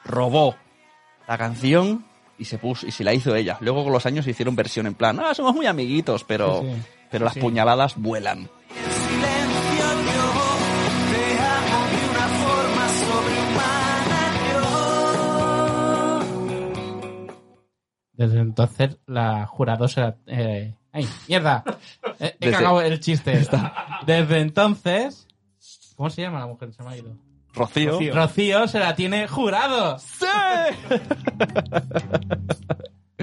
[0.04, 0.56] robó
[1.28, 2.06] la canción
[2.38, 3.58] y se puso y se la hizo ella.
[3.60, 6.66] Luego con los años se hicieron versión en plan, ah, somos muy amiguitos, pero, Sí,
[6.68, 6.82] sí.
[7.10, 7.40] pero las Sí.
[7.40, 8.48] puñaladas vuelan.
[18.16, 20.16] Desde entonces la jurado será...
[20.26, 20.74] Eh...
[20.92, 21.64] ¡Ay, mierda!
[22.20, 23.46] He, he cagado el chiste.
[24.06, 25.26] Desde entonces...
[25.96, 26.72] ¿Cómo se llama la mujer?
[26.72, 27.16] Se me ha ido.
[27.52, 27.92] Rocío.
[27.92, 28.14] Rocío.
[28.14, 29.98] Rocío se la tiene jurado.
[29.98, 30.26] ¡Sí!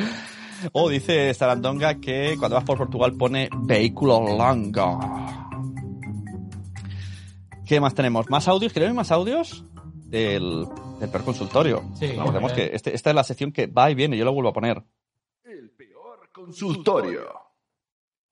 [0.73, 4.99] O dice Starandonga que cuando vas por Portugal pone vehículo longo.
[7.65, 8.29] ¿Qué más tenemos?
[8.29, 8.73] ¿Más audios?
[8.73, 9.65] ¿Queréis más audios?
[10.11, 10.67] Del,
[10.99, 11.83] del perconsultorio.
[11.95, 14.49] Sí, Recordemos que este- esta es la sección que va y viene, yo lo vuelvo
[14.49, 14.83] a poner.
[16.33, 17.21] Consultorio.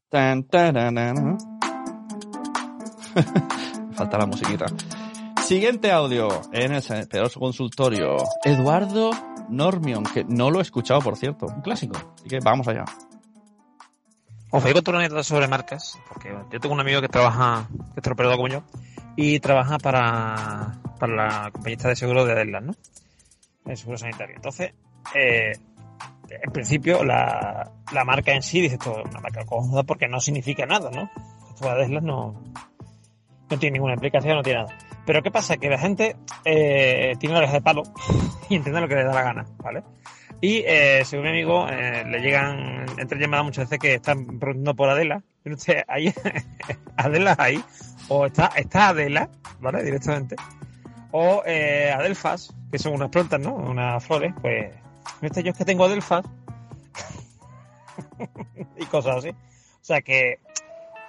[0.10, 0.46] Tan.
[3.94, 4.66] Falta la musiquita.
[5.44, 8.18] Siguiente audio en el peor consultorio.
[8.44, 9.12] Eduardo
[9.50, 11.48] Normion, que no lo he escuchado, por cierto.
[11.48, 11.98] Un clásico.
[12.16, 12.86] Así que vamos allá.
[14.52, 17.68] Os voy a contar una anécdota sobre marcas, porque yo tengo un amigo que trabaja,
[17.94, 18.64] que es troperador como yo,
[19.16, 22.76] y trabaja para, para la compañía de seguro de Adelas, ¿no?
[23.66, 24.36] De seguro sanitario.
[24.36, 24.74] Entonces,
[25.16, 25.54] eh,
[26.30, 30.20] en principio, la, la marca en sí, dice esto es una marca cómoda porque no
[30.20, 31.10] significa nada, ¿no?
[31.50, 32.44] Esto de Adelas no,
[33.50, 34.78] no tiene ninguna explicación, no tiene nada.
[35.06, 35.58] Pero ¿qué pasa?
[35.58, 37.84] Que la gente eh, tiene la oreja de palo
[38.50, 39.84] y entiende lo que le da la gana, ¿vale?
[40.42, 44.76] Y eh, según mi amigo, eh, le llegan entre llamadas muchas veces que están preguntando
[44.76, 45.22] por Adela.
[45.46, 46.14] Usted, ahí,
[46.96, 47.62] Adela ahí,
[48.08, 49.30] o está, está Adela,
[49.60, 49.84] ¿vale?
[49.84, 50.36] Directamente.
[51.12, 53.54] O eh, Adelfas, que son unas plantas, ¿no?
[53.56, 54.74] Unas flores, pues.
[55.22, 56.26] Este yo es que tengo Adelfas.
[58.78, 59.30] y cosas así.
[59.30, 60.40] O sea que,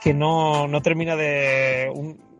[0.00, 1.90] que no, no termina de.
[1.94, 2.30] un-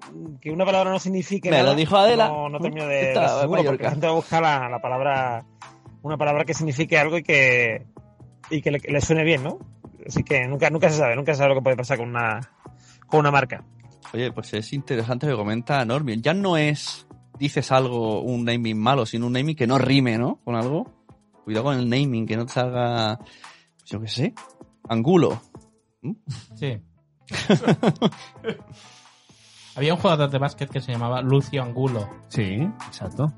[0.41, 2.29] que una palabra no signifique Me lo nada, dijo Adela.
[2.29, 3.03] No, no termina de.
[3.09, 5.45] Está de seguro, porque la gente va a buscar la, la palabra.
[6.03, 7.87] Una palabra que signifique algo y que.
[8.51, 9.59] y que le, le suene bien, ¿no?
[10.07, 12.41] Así que nunca, nunca se sabe, nunca se sabe lo que puede pasar con una,
[13.07, 13.63] con una marca.
[14.15, 16.23] Oye, pues es interesante lo que comenta Normion.
[16.23, 17.07] Ya no es,
[17.41, 20.39] dices algo, un naming malo, sino un naming que no rime, ¿no?
[20.45, 20.93] Con algo.
[21.43, 23.19] Cuidado con el naming, que no te salga,
[23.87, 24.35] yo qué sé,
[24.89, 25.41] angulo.
[26.03, 26.13] ¿Mm?
[26.55, 26.79] Sí.
[29.75, 32.07] Había un jugador de básquet que se llamaba Lucio Angulo.
[32.29, 33.33] Sí, exacto.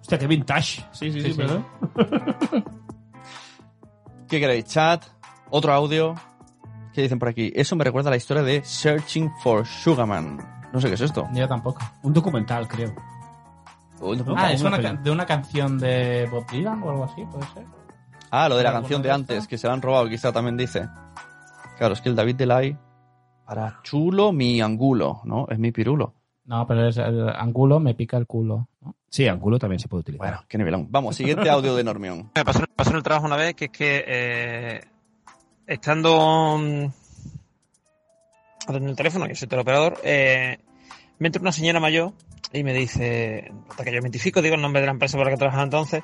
[0.00, 0.84] Hostia, qué vintage.
[0.92, 1.42] Sí, sí, sí, Sí.
[4.28, 4.66] ¿Qué queréis?
[4.66, 5.04] Chat,
[5.50, 6.14] otro audio.
[6.92, 7.52] ¿Qué dicen por aquí?
[7.56, 10.38] Eso me recuerda a la historia de Searching for Sugarman.
[10.72, 11.28] No sé qué es esto.
[11.32, 11.80] Yo tampoco.
[12.02, 12.94] Un documental, creo.
[14.36, 17.64] Ah, es una, de una canción de Bob Dylan o algo así, puede ser.
[18.30, 20.56] Ah, lo de la ¿Alguna canción de antes, que se la han robado, quizá también
[20.56, 20.88] dice.
[21.78, 22.76] Claro, es que el David Delay,
[23.44, 25.46] para chulo mi angulo, ¿no?
[25.48, 26.14] Es mi pirulo.
[26.44, 28.68] No, pero es el angulo me pica el culo.
[28.80, 28.94] ¿no?
[29.08, 30.26] Sí, angulo también se puede utilizar.
[30.26, 30.86] Bueno, qué nivelón.
[30.90, 32.30] Vamos, siguiente audio de Normión.
[32.36, 34.80] Me pasó, en el trabajo una vez que es que eh,
[35.66, 36.86] estando mm,
[38.62, 40.58] atendiendo el teléfono, yo soy teleoperador, eh,
[41.18, 42.12] me entra una señora mayor
[42.52, 45.36] y me dice, hasta que yo identifico, digo el nombre de la empresa para la
[45.36, 46.02] que trabajaba entonces,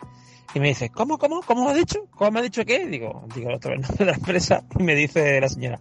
[0.55, 2.07] y me dice, ¿cómo, cómo, cómo me ha dicho?
[2.11, 2.87] ¿Cómo me ha dicho qué?
[2.87, 5.81] Digo, digo el otro el nombre de la empresa y me dice la señora,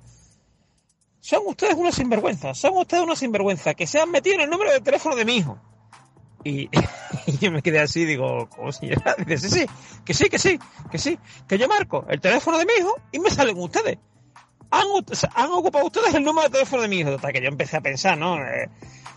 [1.20, 4.72] son ustedes unos sinvergüenzas, son ustedes unos sinvergüenzas que se han metido en el número
[4.72, 5.60] de teléfono de mi hijo.
[6.44, 6.70] Y,
[7.28, 9.16] y yo me quedé así, digo, ¿cómo señora?
[9.28, 9.68] Dice, sí, sí,
[10.06, 10.60] que sí, que sí,
[10.92, 13.98] que sí, que yo marco el teléfono de mi hijo y me salen ustedes.
[14.72, 17.10] Han, ocupado ustedes el número de teléfono de mi hijo.
[17.12, 18.38] Hasta que yo empecé a pensar, ¿no?
[18.38, 18.70] Eh,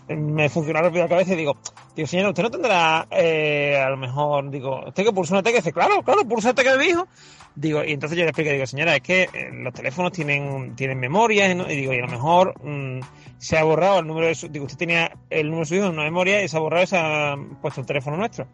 [0.07, 1.57] me funcionó rápido la cabeza y digo,
[1.95, 5.59] digo, señora, usted no tendrá, eh, a lo mejor, digo, usted que pulsa una tecla
[5.59, 7.07] dice, claro, claro, pulsa la tecla de mi hijo.
[7.55, 10.99] Digo, y entonces yo le explico, digo, señora, es que eh, los teléfonos tienen, tienen
[10.99, 12.99] memoria, y digo, y a lo mejor mm,
[13.37, 15.85] se ha borrado el número de su, digo, usted tenía el número de su hijo
[15.85, 18.45] en una memoria y se ha borrado y se ha puesto el teléfono nuestro.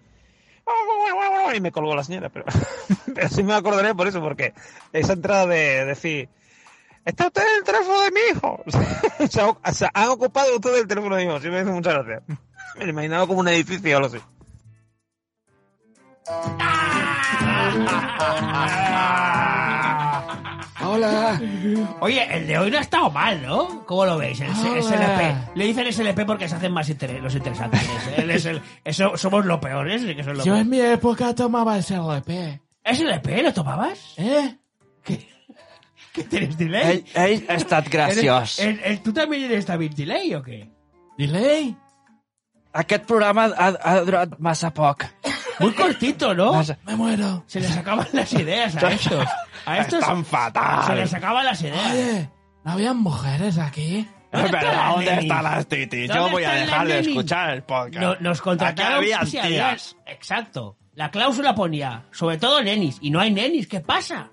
[1.53, 2.45] Y me colgó la señora, pero,
[3.13, 4.53] pero sí me acordaré por eso, porque
[4.93, 6.29] esa entrada de decir,
[7.05, 8.63] ¿está usted en el teléfono de mi hijo?
[9.19, 11.71] o, sea, o sea, han ocupado ustedes el teléfono de mi hijo, sí me hizo
[11.71, 12.23] muchas gracias.
[12.77, 14.23] Me lo imaginaba como un edificio o algo así.
[20.83, 21.39] Hola.
[21.99, 23.85] Oye, el de hoy no ha estado mal, ¿no?
[23.85, 24.41] ¿Cómo lo veis?
[24.41, 24.81] El Hola.
[24.81, 25.55] SLP.
[25.57, 27.81] Le dicen SLP porque se hacen más inter- los interesantes.
[28.17, 30.03] Él es el- eso, somos los peores.
[30.03, 32.59] que son los Yo en mi época tomaba el SLP.
[32.83, 34.15] ¿SLP lo tomabas?
[34.17, 34.57] ¿Eh?
[35.03, 35.27] ¿Qué
[36.29, 37.03] tienes delay?
[37.13, 38.59] Ell, ell ha estat graciós.
[38.59, 40.69] ¿El, el- ¿Tú también eres David Delay o qué?
[41.17, 41.75] ¿Delay?
[42.73, 45.05] Aquest programa ha, ha durat massa poc.
[45.59, 46.63] Muy cortito, ¿no?
[46.85, 47.43] Me muero.
[47.45, 49.27] Se les acaban las ideas a estos.
[49.65, 50.85] A estos Están fatal.
[50.87, 51.91] se les acaban las ideas.
[51.91, 52.29] Oye,
[52.63, 54.07] ¿no habían mujeres aquí?
[54.31, 56.07] ¿Dónde Pero están las ¿dónde están las titis?
[56.07, 58.01] ¿Dónde Yo voy a dejar de escuchar el podcast.
[58.01, 58.99] No- nos contrataron.
[59.03, 59.97] Aquí habían tías.
[60.07, 60.77] Exacto.
[60.95, 62.97] La cláusula ponía, sobre todo nenis.
[63.01, 63.67] Y no hay nenis.
[63.67, 64.29] ¿Qué pasa?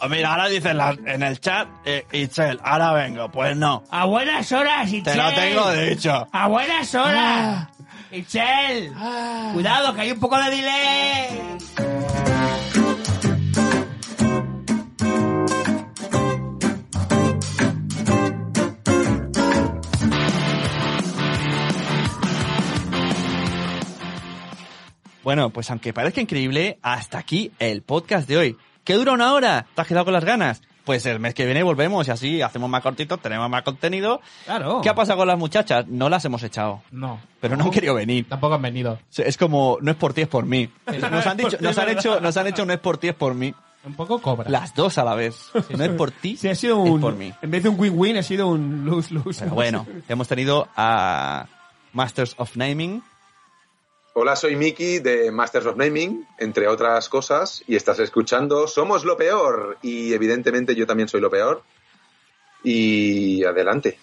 [0.00, 3.28] Oh, Mira, ahora dicen la- en el chat, eh, Itzel, ahora vengo.
[3.30, 3.82] Pues no.
[3.90, 5.14] A buenas horas, Itzel.
[5.14, 6.28] Te lo tengo dicho.
[6.32, 7.68] A buenas horas.
[8.12, 8.92] Itzel.
[8.96, 9.50] Ah.
[9.52, 11.58] Cuidado, que hay un poco de delay.
[25.22, 28.56] Bueno, pues aunque parezca increíble, hasta aquí el podcast de hoy.
[28.88, 29.66] ¿Que dura una hora?
[29.74, 30.62] ¿Te has quedado con las ganas?
[30.86, 34.22] Pues el mes que viene volvemos y así hacemos más cortitos, tenemos más contenido.
[34.46, 34.80] Claro.
[34.82, 35.86] ¿Qué ha pasado con las muchachas?
[35.88, 36.80] No las hemos echado.
[36.90, 37.20] No.
[37.38, 38.26] Pero no han querido venir.
[38.26, 38.98] Tampoco han venido.
[39.14, 40.70] Es como, no es por ti, es por mí.
[40.86, 43.34] Nos han dicho, nos han hecho, nos han hecho no es por ti, es por
[43.34, 43.52] mí.
[43.84, 44.48] Un poco cobra.
[44.48, 45.50] Las dos a la vez.
[45.76, 47.30] No es por ti, Sí, ha sido es por mí.
[47.42, 49.44] En vez de un win-win, ha sido un lose-lose.
[49.44, 51.44] Pero bueno, hemos tenido a
[51.92, 53.02] Masters of Naming.
[54.20, 59.16] Hola, soy Miki de Masters of Naming, entre otras cosas, y estás escuchando Somos lo
[59.16, 59.78] Peor.
[59.80, 61.62] Y evidentemente yo también soy lo peor.
[62.64, 63.96] Y adelante.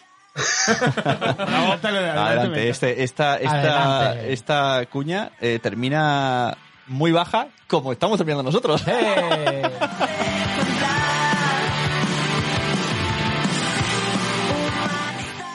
[1.83, 4.31] Adelante, este, esta, esta, Adelante.
[4.31, 6.57] esta cuña eh, termina
[6.87, 8.83] muy baja, como estamos terminando nosotros.
[8.87, 9.63] ¡Eh!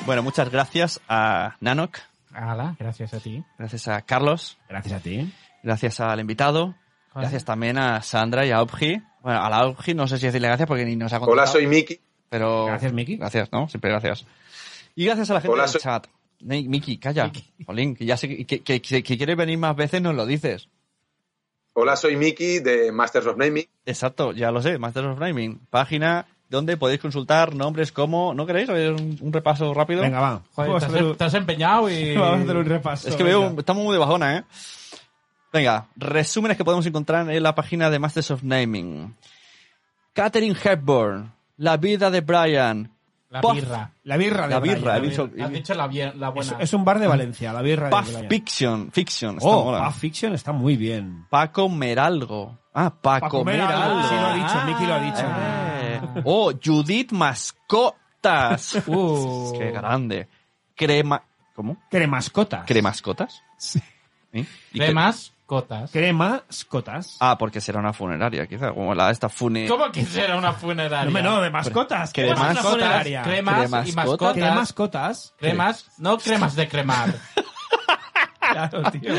[0.04, 1.96] Bueno, muchas gracias a Nanok,
[2.32, 3.44] Hala, gracias a ti.
[3.58, 5.32] gracias a Carlos, Gracias a ti.
[5.62, 6.74] gracias al invitado,
[7.14, 9.02] gracias también a Sandra y a Obji.
[9.22, 11.32] Bueno, a la Obji no sé si decirle gracias porque ni nos ha contado.
[11.32, 11.98] Hola, soy Miki.
[12.28, 12.66] Pero...
[12.66, 13.16] Gracias, Miki.
[13.16, 13.68] Gracias, ¿no?
[13.68, 14.24] Siempre gracias.
[14.94, 16.06] Y gracias a la gente Hola, del soy- chat.
[16.40, 17.30] Miki, calla.
[17.66, 20.68] Jolín, que ya sé que, que, que, que quieres venir más veces, nos lo dices.
[21.74, 23.66] Hola, soy Miki de Masters of Naming.
[23.84, 25.58] Exacto, ya lo sé, Masters of Naming.
[25.70, 28.34] Página donde podéis consultar nombres como...
[28.34, 28.68] ¿No queréis?
[28.68, 30.02] ¿Hacer un, un repaso rápido?
[30.02, 30.42] Venga, va.
[30.54, 32.16] Joder, Vamos te has, hacer un- te has empeñado y...
[32.16, 33.08] Vamos a hacer un repaso.
[33.08, 33.38] Es que venga.
[33.38, 34.44] veo, estamos muy de bajona, ¿eh?
[35.52, 39.16] Venga, resúmenes que podemos encontrar en la página de Masters of Naming.
[40.12, 42.90] Catherine Hepburn, La vida de Brian.
[43.30, 43.92] La Puff- birra.
[44.02, 44.78] La birra de La Brian.
[44.80, 46.56] birra, he dicho- Has dicho la, la Es, buena.
[46.58, 48.28] es un bar de Valencia, la birra de Puff Brian.
[48.28, 49.84] Fiction, Fiction, está Oh, mola.
[49.86, 51.26] Puff Fiction está muy bien.
[51.30, 52.58] Paco Meralgo.
[52.74, 53.72] Ah, Paco, Paco Meralgo.
[53.96, 55.22] Meralgo, sí lo ha dicho, Miki lo ha dicho.
[55.26, 55.69] Eh.
[56.24, 58.76] Oh, Judith Mascotas.
[58.86, 59.52] Uh.
[59.58, 60.28] Qué grande.
[60.74, 61.22] Crema...
[61.54, 61.76] ¿Cómo?
[61.90, 62.64] Cremascotas.
[62.66, 63.42] ¿Cremascotas?
[63.56, 63.82] Sí.
[64.32, 65.90] ¿Y qué- Cremas, cotas.
[65.90, 67.16] Cremascotas.
[67.20, 68.72] Ah, porque será una funeraria, quizá.
[68.72, 69.66] Como la esta fune...
[69.66, 71.10] ¿Cómo que será una funeraria?
[71.10, 72.12] No, no, de mascotas.
[72.12, 73.22] Que ¿Qué de es una mascotas, funeraria?
[73.22, 74.34] Cremas y mascotas.
[74.34, 75.34] Cremascotas.
[75.38, 77.14] Cremas, no cremas de cremar.
[78.52, 79.14] Claro, tío.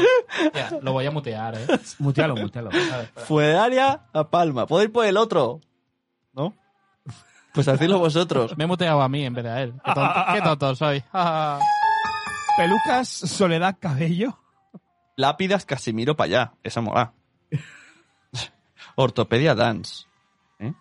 [0.53, 1.65] Ya, lo voy a mutear, ¿eh?
[1.99, 2.69] Mutealo, mutealo.
[3.25, 4.65] Funeraria a Palma.
[4.67, 5.61] ¿Puedo ir por el otro?
[7.53, 8.57] Pues hacedlo vosotros.
[8.57, 9.73] Me he muteado a mí en vez de a él.
[9.83, 11.03] Qué tonto, qué tonto soy.
[12.57, 14.37] Pelucas, Soledad Cabello.
[15.15, 16.53] Lápidas Casimiro para allá.
[16.63, 17.13] Esa mola.
[18.95, 20.05] Ortopedia Dance.
[20.59, 20.73] ¿Eh?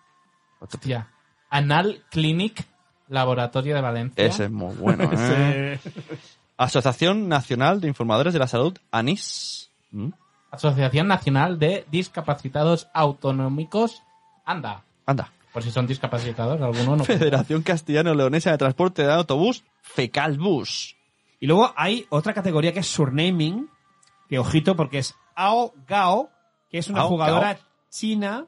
[0.59, 1.09] Hostia.
[1.49, 2.65] Anal Clinic,
[3.09, 4.25] Laboratorio de Valencia.
[4.25, 5.09] Ese es muy bueno.
[5.13, 5.79] ¿eh?
[6.57, 9.71] Asociación Nacional de Informadores de la Salud, ANIS.
[9.91, 10.09] ¿Mm?
[10.51, 14.03] Asociación Nacional de Discapacitados Autonómicos.
[14.45, 14.83] Anda.
[15.05, 15.31] Anda.
[15.53, 17.03] Por si son discapacitados, alguno no.
[17.03, 20.95] Federación Castellano-Leonesa de Transporte de Autobús, Fecalbus.
[21.39, 23.69] Y luego hay otra categoría que es surnaming,
[24.29, 26.29] que ojito porque es Ao Gao,
[26.69, 27.63] que es una Ao jugadora Gao.
[27.89, 28.47] china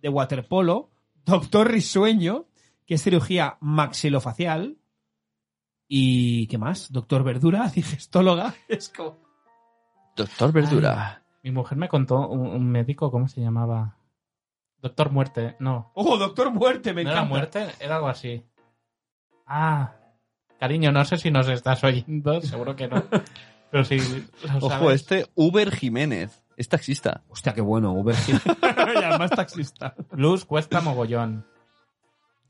[0.00, 0.88] de waterpolo,
[1.26, 2.46] Doctor Risueño,
[2.86, 4.78] que es cirugía maxilofacial,
[5.86, 6.90] y ¿qué más?
[6.90, 8.54] Doctor Verdura, digestóloga.
[8.68, 9.18] Es como...
[10.16, 11.22] Doctor Verdura.
[11.42, 13.96] Mi mujer me contó un, un médico, ¿cómo se llamaba?
[14.82, 15.90] Doctor Muerte, no.
[15.94, 16.92] ¡Oh, Doctor Muerte!
[16.94, 17.20] Me ¿No encanta.
[17.20, 17.66] era muerte?
[17.80, 18.44] Era algo así.
[19.46, 19.92] Ah,
[20.58, 23.02] cariño, no sé si nos estás oyendo, seguro que no.
[23.70, 25.00] Pero si lo Ojo, sabes.
[25.02, 26.42] este Uber Jiménez.
[26.56, 27.22] Es taxista.
[27.28, 28.14] Hostia, qué bueno, Uber.
[29.00, 29.94] y además taxista.
[30.12, 31.46] Luz cuesta mogollón.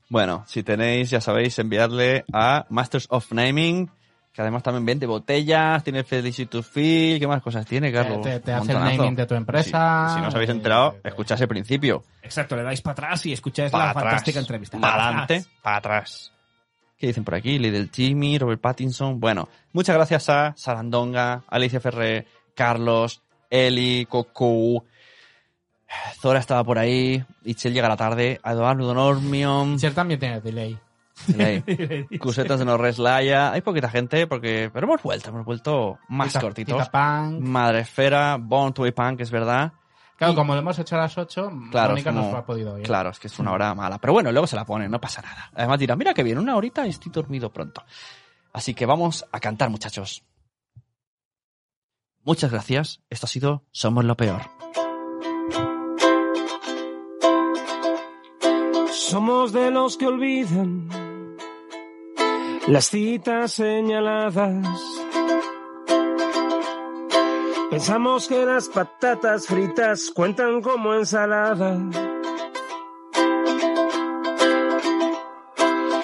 [0.09, 3.89] Bueno, si tenéis, ya sabéis, enviarle a Masters of Naming,
[4.33, 8.21] que además también vende botellas, tiene Felicity to Feel, ¿qué más cosas tiene, Carlos?
[8.21, 10.07] te- hace el naming de tu empresa.
[10.09, 12.03] Si, si no os habéis enterado, escuchad ese principio.
[12.21, 14.77] Exacto, le dais para atrás y escucháis Para la atrás, fantástica entrevista.
[14.79, 16.31] Para adelante, para atrás.
[16.97, 17.57] ¿Qué dicen por aquí?
[17.59, 19.19] Lidl Jimmy, Robert Pattinson.
[19.19, 24.85] Bueno, muchas gracias a Sarandonga, Alicia Ferré, Carlos, Eli, Coco.
[26.21, 30.39] Zora estaba por ahí, Itchel llega a la tarde, a Eduardo Normion, Michelle también tiene
[30.39, 30.77] delay.
[32.19, 33.51] Cusetas de Norres Laia.
[33.51, 36.77] Hay poquita gente, porque pero hemos vuelto, hemos vuelto más Tita- cortitos.
[36.77, 37.39] Tita Punk.
[37.41, 39.73] Madre Esfera, Born to be Punk, es verdad.
[40.17, 42.77] Claro, Y- como lo hemos hecho a las 8, Claro, Mónica como- no ha podido
[42.77, 42.85] ir.
[42.85, 43.97] Claro, es que es una hora mala.
[43.97, 45.49] Pero bueno, luego se la pone, no pasa nada.
[45.55, 47.83] Además dirá, mira que bien, una horita y estoy dormido pronto.
[48.53, 50.23] Así que vamos a cantar, muchachos.
[52.23, 53.01] Muchas gracias.
[53.09, 54.41] Esto ha sido Somos lo Peor.
[58.91, 60.87] Somos de los que olvidan
[62.67, 64.67] las citas señaladas.
[67.69, 71.77] Pensamos que las patatas fritas cuentan como ensalada.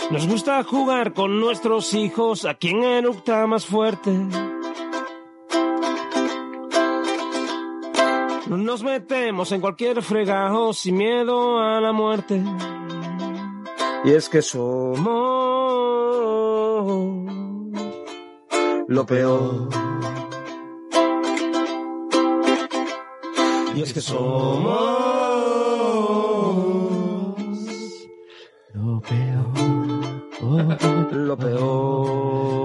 [0.10, 4.12] Nos gusta jugar con nuestros hijos a quien eructa más fuerte.
[8.48, 12.42] Nos metemos en cualquier fregajo sin miedo a la muerte.
[14.06, 15.57] Y es que somos
[18.88, 19.70] lo peor.
[23.76, 24.98] Y es que somos
[28.74, 29.46] lo peor.
[31.12, 32.58] lo peor.